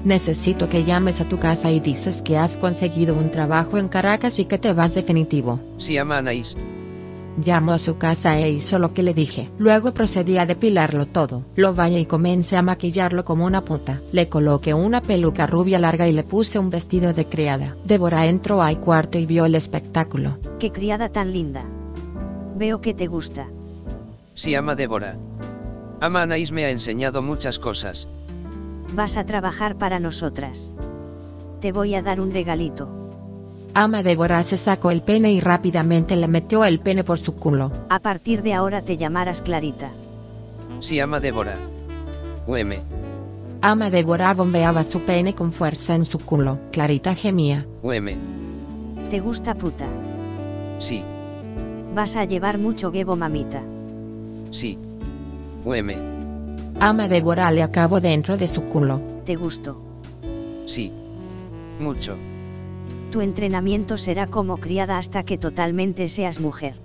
Necesito 0.04 0.68
que 0.68 0.84
llames 0.84 1.22
a 1.22 1.30
tu 1.30 1.40
casa 1.40 1.72
y 1.72 1.80
dices 1.80 2.22
que 2.22 2.38
has 2.38 2.58
conseguido 2.58 3.16
un 3.16 3.32
trabajo 3.32 3.78
en 3.78 3.88
Caracas 3.88 4.38
y 4.38 4.46
que 4.46 4.58
te 4.58 4.74
vas 4.74 4.96
definitivo. 4.96 5.62
Si 5.78 5.98
ama 5.98 6.18
Anaís. 6.18 6.58
Llamó 7.38 7.72
a 7.72 7.80
su 7.80 7.98
casa 7.98 8.38
e 8.38 8.52
hizo 8.52 8.78
lo 8.80 8.94
que 8.94 9.02
le 9.02 9.14
dije. 9.14 9.50
Luego 9.58 9.94
procedí 9.94 10.38
a 10.38 10.46
depilarlo 10.46 11.08
todo. 11.08 11.46
Lo 11.56 11.74
bañé 11.74 12.02
y 12.02 12.06
comencé 12.06 12.58
a 12.58 12.62
maquillarlo 12.62 13.26
como 13.26 13.46
una 13.46 13.64
puta. 13.64 14.02
Le 14.12 14.30
coloqué 14.30 14.74
una 14.74 15.02
peluca 15.02 15.48
rubia 15.48 15.80
larga 15.80 16.08
y 16.08 16.12
le 16.12 16.24
puse 16.24 16.60
un 16.60 16.70
vestido 16.70 17.14
de 17.14 17.26
criada. 17.26 17.76
Débora 17.86 18.28
entró 18.28 18.62
al 18.62 18.80
cuarto 18.80 19.18
y 19.18 19.26
vio 19.26 19.46
el 19.46 19.56
espectáculo. 19.56 20.38
Qué 20.60 20.72
criada 20.72 21.10
tan 21.10 21.32
linda. 21.34 21.64
Veo 22.56 22.82
que 22.82 22.94
te 22.94 23.08
gusta. 23.08 23.48
Sí, 24.36 24.54
ama 24.54 24.76
Débora. 24.76 25.18
Ama 26.02 26.24
Anaís 26.24 26.52
me 26.52 26.66
ha 26.66 26.70
enseñado 26.70 27.22
muchas 27.22 27.58
cosas. 27.58 28.08
Vas 28.94 29.18
a 29.18 29.26
trabajar 29.26 29.76
para 29.78 30.00
nosotras. 30.00 30.70
Te 31.62 31.72
voy 31.72 31.96
a 31.96 32.02
dar 32.02 32.20
un 32.20 32.32
regalito. 32.32 32.90
Ama 33.74 34.04
Débora 34.04 34.44
se 34.44 34.58
sacó 34.58 34.92
el 34.92 35.02
pene 35.02 35.32
y 35.32 35.40
rápidamente 35.40 36.16
le 36.16 36.28
metió 36.28 36.64
el 36.64 36.80
pene 36.80 37.04
por 37.04 37.18
su 37.18 37.36
culo. 37.36 37.72
A 37.90 38.00
partir 38.00 38.44
de 38.44 38.54
ahora 38.54 38.84
te 38.84 38.98
llamarás 38.98 39.42
Clarita. 39.42 39.90
Sí, 40.80 41.00
ama 41.00 41.20
Débora. 41.20 41.58
UM. 42.46 42.72
Ama 43.62 43.90
Débora 43.90 44.34
bombeaba 44.34 44.84
su 44.84 45.00
pene 45.02 45.34
con 45.34 45.52
fuerza 45.52 45.96
en 45.96 46.06
su 46.06 46.20
culo. 46.20 46.60
Clarita 46.72 47.16
gemía. 47.16 47.66
UM. 47.82 48.10
¿Te 49.10 49.20
gusta 49.20 49.56
puta? 49.56 49.86
Sí, 50.80 51.04
Vas 51.96 52.16
a 52.16 52.26
llevar 52.26 52.58
mucho 52.58 52.92
gebo 52.92 53.16
mamita. 53.16 53.62
sí. 54.52 54.78
UM. 55.64 55.88
Ama 56.80 57.08
Débora 57.08 57.52
le 57.52 57.64
acabó 57.64 58.02
dentro 58.02 58.38
de 58.38 58.48
su 58.48 58.64
culo. 58.64 59.02
¿Te 59.26 59.36
gustó? 59.36 59.82
Sí. 60.66 60.92
Mucho. 61.80 62.18
Tu 63.12 63.22
entrenamiento 63.22 63.98
será 63.98 64.28
como 64.28 64.58
criada 64.58 64.98
hasta 64.98 65.24
que 65.24 65.38
totalmente 65.38 66.08
seas 66.08 66.40
mujer. 66.40 66.76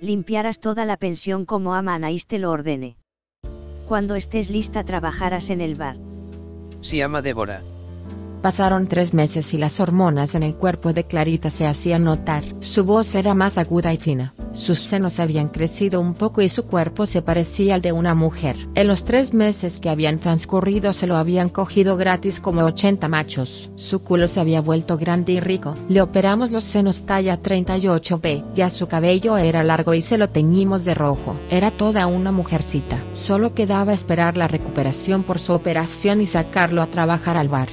Limpiarás 0.00 0.60
toda 0.60 0.84
la 0.84 0.96
pensión 0.96 1.44
como 1.44 1.74
ama 1.74 1.94
Anaís 1.94 2.26
te 2.26 2.38
lo 2.38 2.50
ordene. 2.50 2.96
Cuando 3.86 4.14
estés 4.14 4.48
lista 4.48 4.84
trabajarás 4.84 5.50
en 5.50 5.60
el 5.60 5.74
bar. 5.74 5.96
Sí, 6.80 7.02
ama 7.02 7.20
Débora. 7.20 7.62
Pasaron 8.42 8.86
tres 8.86 9.12
meses 9.12 9.52
y 9.52 9.58
las 9.58 9.80
hormonas 9.80 10.34
en 10.34 10.42
el 10.42 10.54
cuerpo 10.54 10.94
de 10.94 11.04
Clarita 11.04 11.50
se 11.50 11.66
hacían 11.66 12.04
notar. 12.04 12.42
Su 12.60 12.84
voz 12.84 13.14
era 13.14 13.34
más 13.34 13.58
aguda 13.58 13.92
y 13.92 13.98
fina. 13.98 14.34
Sus 14.52 14.80
senos 14.80 15.20
habían 15.20 15.48
crecido 15.48 16.00
un 16.00 16.14
poco 16.14 16.40
y 16.40 16.48
su 16.48 16.64
cuerpo 16.64 17.04
se 17.04 17.20
parecía 17.20 17.74
al 17.74 17.82
de 17.82 17.92
una 17.92 18.14
mujer. 18.14 18.56
En 18.74 18.86
los 18.86 19.04
tres 19.04 19.34
meses 19.34 19.78
que 19.78 19.90
habían 19.90 20.18
transcurrido 20.18 20.94
se 20.94 21.06
lo 21.06 21.16
habían 21.16 21.50
cogido 21.50 21.98
gratis 21.98 22.40
como 22.40 22.62
80 22.62 23.08
machos. 23.08 23.70
Su 23.76 24.02
culo 24.02 24.26
se 24.26 24.40
había 24.40 24.62
vuelto 24.62 24.96
grande 24.96 25.34
y 25.34 25.40
rico. 25.40 25.74
Le 25.90 26.00
operamos 26.00 26.50
los 26.50 26.64
senos 26.64 27.04
talla 27.04 27.42
38B. 27.42 28.54
Ya 28.54 28.70
su 28.70 28.88
cabello 28.88 29.36
era 29.36 29.62
largo 29.62 29.92
y 29.92 30.00
se 30.00 30.16
lo 30.16 30.30
teñimos 30.30 30.86
de 30.86 30.94
rojo. 30.94 31.38
Era 31.50 31.70
toda 31.70 32.06
una 32.06 32.32
mujercita. 32.32 33.04
Solo 33.12 33.54
quedaba 33.54 33.92
esperar 33.92 34.38
la 34.38 34.48
recuperación 34.48 35.24
por 35.24 35.38
su 35.38 35.52
operación 35.52 36.22
y 36.22 36.26
sacarlo 36.26 36.80
a 36.80 36.86
trabajar 36.86 37.36
al 37.36 37.48
bar. 37.48 37.68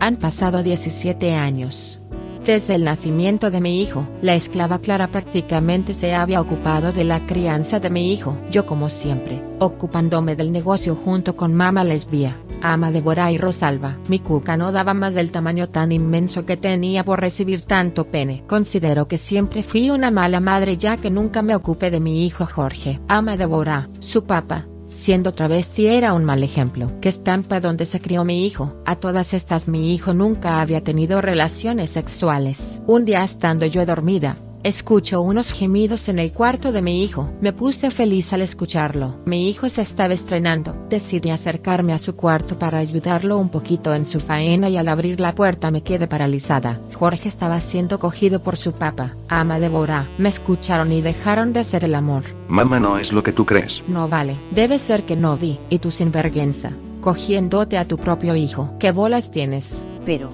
Han 0.00 0.16
pasado 0.16 0.62
17 0.62 1.34
años. 1.34 2.00
Desde 2.44 2.74
el 2.74 2.84
nacimiento 2.84 3.50
de 3.50 3.60
mi 3.60 3.82
hijo, 3.82 4.08
la 4.22 4.34
esclava 4.34 4.78
Clara 4.78 5.08
prácticamente 5.08 5.92
se 5.92 6.14
había 6.14 6.40
ocupado 6.40 6.90
de 6.90 7.04
la 7.04 7.26
crianza 7.26 7.80
de 7.80 7.90
mi 7.90 8.10
hijo, 8.10 8.38
yo 8.50 8.64
como 8.64 8.88
siempre, 8.88 9.44
ocupándome 9.58 10.36
del 10.36 10.50
negocio 10.50 10.96
junto 10.96 11.36
con 11.36 11.52
mamá 11.52 11.84
lesbia, 11.84 12.38
ama 12.62 12.90
Débora 12.90 13.30
y 13.30 13.36
Rosalba. 13.36 13.98
Mi 14.08 14.20
cuca 14.20 14.56
no 14.56 14.72
daba 14.72 14.94
más 14.94 15.12
del 15.12 15.30
tamaño 15.30 15.68
tan 15.68 15.92
inmenso 15.92 16.46
que 16.46 16.56
tenía 16.56 17.04
por 17.04 17.20
recibir 17.20 17.60
tanto 17.60 18.06
pene. 18.06 18.42
Considero 18.46 19.06
que 19.06 19.18
siempre 19.18 19.62
fui 19.62 19.90
una 19.90 20.10
mala 20.10 20.40
madre 20.40 20.78
ya 20.78 20.96
que 20.96 21.10
nunca 21.10 21.42
me 21.42 21.54
ocupé 21.54 21.90
de 21.90 22.00
mi 22.00 22.24
hijo 22.24 22.46
Jorge. 22.46 23.00
Ama 23.06 23.36
Débora, 23.36 23.90
su 23.98 24.24
papá, 24.24 24.66
Siendo 24.90 25.30
travesti 25.30 25.86
era 25.86 26.12
un 26.14 26.24
mal 26.24 26.42
ejemplo. 26.42 26.90
¿Qué 27.00 27.08
estampa 27.08 27.60
donde 27.60 27.86
se 27.86 28.00
crió 28.00 28.24
mi 28.24 28.44
hijo? 28.44 28.74
A 28.84 28.96
todas 28.96 29.34
estas 29.34 29.68
mi 29.68 29.94
hijo 29.94 30.14
nunca 30.14 30.60
había 30.60 30.82
tenido 30.82 31.20
relaciones 31.20 31.90
sexuales. 31.90 32.82
Un 32.88 33.04
día 33.04 33.22
estando 33.22 33.66
yo 33.66 33.86
dormida, 33.86 34.36
escucho 34.62 35.22
unos 35.22 35.52
gemidos 35.52 36.08
en 36.08 36.18
el 36.18 36.32
cuarto 36.32 36.72
de 36.72 36.82
mi 36.82 37.02
hijo. 37.02 37.30
Me 37.40 37.52
puse 37.52 37.90
feliz 37.90 38.32
al 38.32 38.42
escucharlo. 38.42 39.18
Mi 39.24 39.48
hijo 39.48 39.68
se 39.68 39.82
estaba 39.82 40.14
estrenando. 40.14 40.76
Decidí 40.88 41.30
acercarme 41.30 41.92
a 41.92 41.98
su 41.98 42.16
cuarto 42.16 42.58
para 42.58 42.78
ayudarlo 42.78 43.38
un 43.38 43.48
poquito 43.48 43.94
en 43.94 44.04
su 44.04 44.20
faena 44.20 44.68
y 44.68 44.76
al 44.76 44.88
abrir 44.88 45.20
la 45.20 45.34
puerta 45.34 45.70
me 45.70 45.82
quedé 45.82 46.06
paralizada. 46.06 46.80
Jorge 46.94 47.28
estaba 47.28 47.60
siendo 47.60 47.98
cogido 47.98 48.42
por 48.42 48.56
su 48.56 48.72
papá, 48.72 49.16
ama 49.28 49.58
Débora. 49.58 50.08
Me 50.18 50.28
escucharon 50.28 50.92
y 50.92 51.00
dejaron 51.00 51.52
de 51.52 51.60
hacer 51.60 51.84
el 51.84 51.94
amor. 51.94 52.24
Mamá 52.48 52.80
no 52.80 52.98
es 52.98 53.12
lo 53.12 53.22
que 53.22 53.32
tú 53.32 53.46
crees. 53.46 53.82
No 53.88 54.08
vale, 54.08 54.36
debe 54.50 54.78
ser 54.78 55.04
que 55.04 55.16
no 55.16 55.36
vi, 55.36 55.58
y 55.70 55.78
tú 55.78 55.90
sinvergüenza, 55.90 56.72
cogiéndote 57.00 57.78
a 57.78 57.86
tu 57.86 57.96
propio 57.96 58.34
hijo. 58.36 58.74
¿Qué 58.78 58.92
bolas 58.92 59.30
tienes? 59.30 59.86
Pero, 60.04 60.30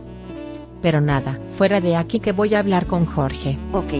Pero 0.86 1.00
nada, 1.00 1.40
fuera 1.50 1.80
de 1.80 1.96
aquí 1.96 2.20
que 2.20 2.30
voy 2.30 2.54
a 2.54 2.60
hablar 2.60 2.86
con 2.86 3.06
Jorge. 3.06 3.58
ok. 3.72 3.92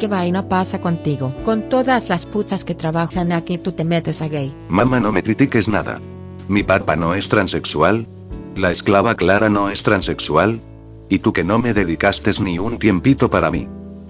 ¿Qué 0.00 0.08
vaina 0.08 0.48
pasa 0.48 0.80
contigo? 0.80 1.32
Con 1.44 1.68
todas 1.68 2.08
las 2.08 2.26
putas 2.26 2.64
que 2.64 2.74
trabajan 2.74 3.30
aquí 3.30 3.58
tú 3.58 3.70
te 3.70 3.84
metes 3.84 4.20
a 4.20 4.26
gay. 4.26 4.52
Mamá 4.68 4.98
no 4.98 5.12
me 5.12 5.22
critiques 5.22 5.68
nada. 5.68 6.00
Mi 6.48 6.64
papá 6.64 6.96
no 6.96 7.14
es 7.14 7.28
transexual. 7.28 8.08
La 8.56 8.72
esclava 8.72 9.14
Clara 9.14 9.48
no 9.48 9.70
es 9.70 9.84
transexual. 9.84 10.60
Y 11.08 11.20
tú 11.20 11.32
que 11.32 11.44
no 11.44 11.60
me 11.60 11.72
dedicaste 11.72 12.32
ni 12.42 12.58
un 12.58 12.76
tiempito 12.80 13.30
para 13.30 13.52
mí. 13.52 13.68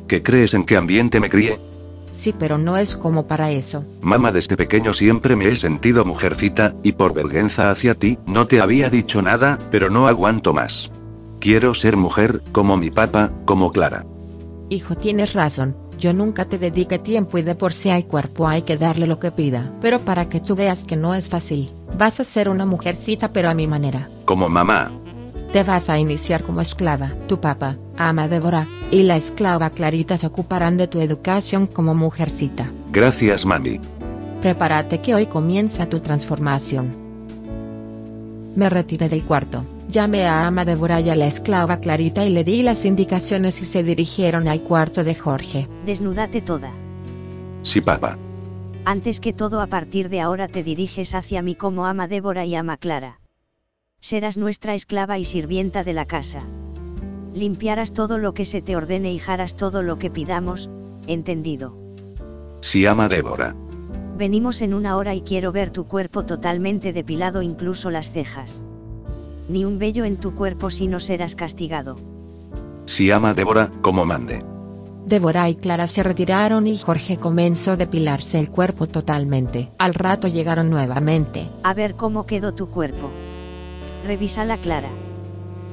¿Qué 0.08 0.22
crees 0.22 0.54
en 0.54 0.64
qué 0.64 0.78
ambiente 0.78 1.20
me 1.20 1.28
crié? 1.28 1.60
Sí, 2.12 2.34
pero 2.38 2.56
no 2.56 2.78
es 2.78 2.96
como 2.96 3.26
para 3.26 3.50
eso. 3.50 3.84
Mamá 4.00 4.32
desde 4.32 4.56
pequeño 4.56 4.94
siempre 4.94 5.36
me 5.36 5.48
he 5.48 5.56
sentido 5.56 6.06
mujercita, 6.06 6.74
y 6.82 6.92
por 6.92 7.12
vergüenza 7.12 7.70
hacia 7.70 7.94
ti, 7.94 8.18
no 8.24 8.46
te 8.46 8.62
había 8.62 8.88
dicho 8.88 9.20
nada, 9.20 9.58
pero 9.70 9.90
no 9.90 10.08
aguanto 10.08 10.54
más. 10.54 10.90
Quiero 11.44 11.74
ser 11.74 11.98
mujer, 11.98 12.40
como 12.52 12.78
mi 12.78 12.90
papá, 12.90 13.30
como 13.44 13.70
Clara. 13.70 14.06
Hijo, 14.70 14.94
tienes 14.94 15.34
razón. 15.34 15.76
Yo 15.98 16.14
nunca 16.14 16.46
te 16.46 16.56
dediqué 16.56 16.98
tiempo 16.98 17.36
y 17.36 17.42
de 17.42 17.54
por 17.54 17.74
sí 17.74 17.90
al 17.90 18.06
cuerpo 18.06 18.48
hay 18.48 18.62
que 18.62 18.78
darle 18.78 19.06
lo 19.06 19.20
que 19.20 19.30
pida. 19.30 19.70
Pero 19.82 19.98
para 19.98 20.30
que 20.30 20.40
tú 20.40 20.56
veas 20.56 20.86
que 20.86 20.96
no 20.96 21.14
es 21.14 21.28
fácil, 21.28 21.70
vas 21.98 22.18
a 22.18 22.24
ser 22.24 22.48
una 22.48 22.64
mujercita 22.64 23.34
pero 23.34 23.50
a 23.50 23.54
mi 23.54 23.66
manera. 23.66 24.08
Como 24.24 24.48
mamá. 24.48 24.90
Te 25.52 25.62
vas 25.64 25.90
a 25.90 25.98
iniciar 25.98 26.44
como 26.44 26.62
esclava, 26.62 27.12
tu 27.28 27.38
papá, 27.42 27.76
ama 27.98 28.26
Débora, 28.26 28.66
y 28.90 29.02
la 29.02 29.16
esclava 29.18 29.68
Clarita 29.68 30.16
se 30.16 30.26
ocuparán 30.26 30.78
de 30.78 30.88
tu 30.88 30.98
educación 31.00 31.66
como 31.66 31.94
mujercita. 31.94 32.70
Gracias 32.90 33.44
mami. 33.44 33.80
Prepárate 34.40 35.02
que 35.02 35.14
hoy 35.14 35.26
comienza 35.26 35.90
tu 35.90 36.00
transformación. 36.00 36.96
Me 38.56 38.70
retiré 38.70 39.10
del 39.10 39.26
cuarto, 39.26 39.66
llamé 39.88 40.26
a 40.26 40.46
ama 40.46 40.64
Débora 40.64 41.00
y 41.00 41.10
a 41.10 41.16
la 41.16 41.26
esclava 41.26 41.80
Clarita 41.80 42.24
y 42.24 42.30
le 42.30 42.44
di 42.44 42.62
las 42.62 42.84
indicaciones 42.84 43.60
y 43.60 43.64
se 43.64 43.82
dirigieron 43.82 44.48
al 44.48 44.62
cuarto 44.62 45.04
de 45.04 45.14
Jorge. 45.14 45.68
Desnúdate 45.86 46.40
toda. 46.40 46.72
Sí 47.62 47.80
papá. 47.80 48.18
Antes 48.84 49.20
que 49.20 49.32
todo 49.32 49.60
a 49.60 49.66
partir 49.66 50.08
de 50.08 50.20
ahora 50.20 50.48
te 50.48 50.62
diriges 50.62 51.14
hacia 51.14 51.40
mí 51.40 51.54
como 51.54 51.86
ama 51.86 52.06
Débora 52.06 52.44
y 52.44 52.54
ama 52.54 52.76
Clara. 52.76 53.20
Serás 54.00 54.36
nuestra 54.36 54.74
esclava 54.74 55.18
y 55.18 55.24
sirvienta 55.24 55.84
de 55.84 55.94
la 55.94 56.04
casa. 56.04 56.40
Limpiarás 57.32 57.92
todo 57.92 58.18
lo 58.18 58.34
que 58.34 58.44
se 58.44 58.60
te 58.60 58.76
ordene 58.76 59.12
y 59.12 59.20
harás 59.26 59.56
todo 59.56 59.82
lo 59.82 59.98
que 59.98 60.10
pidamos, 60.10 60.68
entendido. 61.06 61.76
Sí 62.60 62.84
ama 62.86 63.08
Débora. 63.08 63.56
Venimos 64.16 64.62
en 64.62 64.74
una 64.74 64.96
hora 64.96 65.14
y 65.14 65.22
quiero 65.22 65.50
ver 65.50 65.70
tu 65.70 65.86
cuerpo 65.88 66.24
totalmente 66.24 66.92
depilado 66.92 67.42
incluso 67.42 67.90
las 67.90 68.10
cejas. 68.10 68.62
Ni 69.48 69.64
un 69.64 69.78
vello 69.78 70.04
en 70.04 70.16
tu 70.16 70.34
cuerpo 70.34 70.70
si 70.70 70.86
no 70.86 71.00
serás 71.00 71.34
castigado. 71.34 71.96
Sí 72.86 73.10
ama 73.10 73.34
Débora, 73.34 73.70
como 73.82 74.04
mande. 74.04 74.42
Débora 75.06 75.50
y 75.50 75.54
Clara 75.54 75.86
se 75.86 76.02
retiraron 76.02 76.66
y 76.66 76.78
Jorge 76.78 77.18
comenzó 77.18 77.72
a 77.72 77.76
depilarse 77.76 78.40
el 78.40 78.50
cuerpo 78.50 78.86
totalmente. 78.86 79.70
Al 79.78 79.92
rato 79.92 80.28
llegaron 80.28 80.70
nuevamente. 80.70 81.50
A 81.62 81.74
ver 81.74 81.94
cómo 81.94 82.24
quedó 82.24 82.54
tu 82.54 82.70
cuerpo. 82.70 83.10
Revísala 84.06 84.58
Clara. 84.58 84.90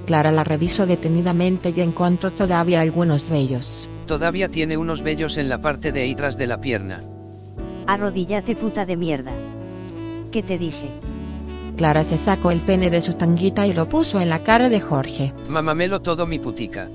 Clara 0.06 0.32
la 0.32 0.44
revisó 0.44 0.86
detenidamente 0.86 1.74
y 1.76 1.80
encontró 1.80 2.32
todavía 2.32 2.82
algunos 2.82 3.30
vellos. 3.30 3.90
Todavía 4.06 4.50
tiene 4.50 4.76
unos 4.76 5.02
vellos 5.02 5.38
en 5.38 5.48
la 5.48 5.62
parte 5.62 5.94
de 5.94 6.12
atrás 6.12 6.38
de 6.38 6.48
la 6.48 6.60
pierna. 6.60 7.00
Arrodíllate 7.88 8.56
puta 8.56 8.86
de 8.86 8.98
mierda. 8.98 9.32
¿Qué 10.32 10.44
te 10.44 10.58
dije? 10.58 10.90
Clara 11.78 12.04
se 12.04 12.18
sacó 12.18 12.52
el 12.52 12.62
pene 12.62 12.90
de 12.90 13.02
su 13.02 13.14
tanguita 13.14 13.66
y 13.68 13.74
lo 13.74 13.90
puso 13.90 14.20
en 14.20 14.30
la 14.30 14.44
cara 14.44 14.70
de 14.70 14.80
Jorge. 14.80 15.34
Mamamelo 15.50 16.02
todo 16.02 16.26
mi 16.28 16.40
putica. 16.40 16.90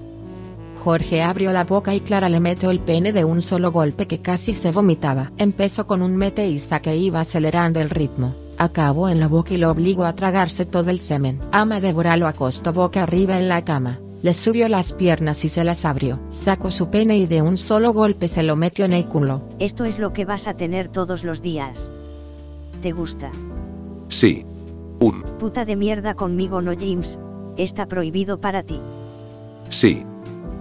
Jorge 0.78 1.22
abrió 1.22 1.52
la 1.52 1.64
boca 1.64 1.94
y 1.94 2.00
Clara 2.00 2.28
le 2.28 2.38
metió 2.38 2.70
el 2.70 2.80
pene 2.80 3.12
de 3.12 3.24
un 3.24 3.42
solo 3.42 3.72
golpe 3.72 4.06
que 4.06 4.20
casi 4.20 4.54
se 4.54 4.70
vomitaba. 4.70 5.32
Empezó 5.36 5.86
con 5.86 6.02
un 6.02 6.16
mete 6.16 6.48
y 6.48 6.58
saque 6.58 6.90
e 6.90 6.96
iba 6.96 7.20
acelerando 7.20 7.80
el 7.80 7.90
ritmo. 7.90 8.34
Acabó 8.58 9.08
en 9.08 9.20
la 9.20 9.28
boca 9.28 9.54
y 9.54 9.56
lo 9.56 9.70
obligó 9.70 10.04
a 10.04 10.14
tragarse 10.14 10.64
todo 10.64 10.90
el 10.90 11.00
semen. 11.00 11.40
Ama 11.52 11.80
Débora 11.80 12.16
lo 12.16 12.26
acostó 12.26 12.72
boca 12.72 13.02
arriba 13.02 13.38
en 13.38 13.48
la 13.48 13.64
cama. 13.64 13.98
Le 14.22 14.32
subió 14.32 14.68
las 14.68 14.92
piernas 14.92 15.44
y 15.44 15.48
se 15.48 15.62
las 15.62 15.84
abrió. 15.84 16.20
Sacó 16.28 16.70
su 16.70 16.88
pene 16.88 17.16
y 17.18 17.26
de 17.26 17.42
un 17.42 17.58
solo 17.58 17.92
golpe 17.92 18.28
se 18.28 18.42
lo 18.42 18.56
metió 18.56 18.84
en 18.84 18.92
el 18.92 19.06
culo. 19.06 19.42
Esto 19.58 19.84
es 19.84 19.98
lo 19.98 20.12
que 20.12 20.24
vas 20.24 20.46
a 20.46 20.54
tener 20.54 20.88
todos 20.88 21.22
los 21.22 21.42
días. 21.42 21.90
¿Te 22.80 22.92
gusta? 22.92 23.30
Sí. 24.08 24.44
Un. 25.06 25.22
Puta 25.38 25.64
de 25.64 25.76
mierda 25.76 26.14
conmigo 26.14 26.60
no 26.62 26.72
James. 26.72 27.16
Está 27.56 27.86
prohibido 27.86 28.40
para 28.40 28.64
ti. 28.64 28.80
Sí. 29.68 30.04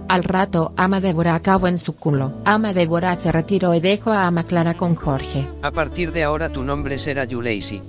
Al 0.08 0.22
rato, 0.22 0.72
Ama 0.76 1.00
Débora 1.00 1.34
acabó 1.34 1.66
en 1.66 1.78
su 1.78 1.96
culo. 1.96 2.32
Ama 2.44 2.72
Débora 2.72 3.16
se 3.16 3.32
retiró 3.32 3.74
y 3.74 3.80
dejó 3.80 4.12
a 4.12 4.28
Ama 4.28 4.44
Clara 4.44 4.74
con 4.74 4.94
Jorge. 4.94 5.48
A 5.62 5.72
partir 5.72 6.12
de 6.12 6.22
ahora 6.22 6.48
tu 6.50 6.62
nombre 6.62 6.96
será 7.00 7.24
Yuleisi. 7.24 7.82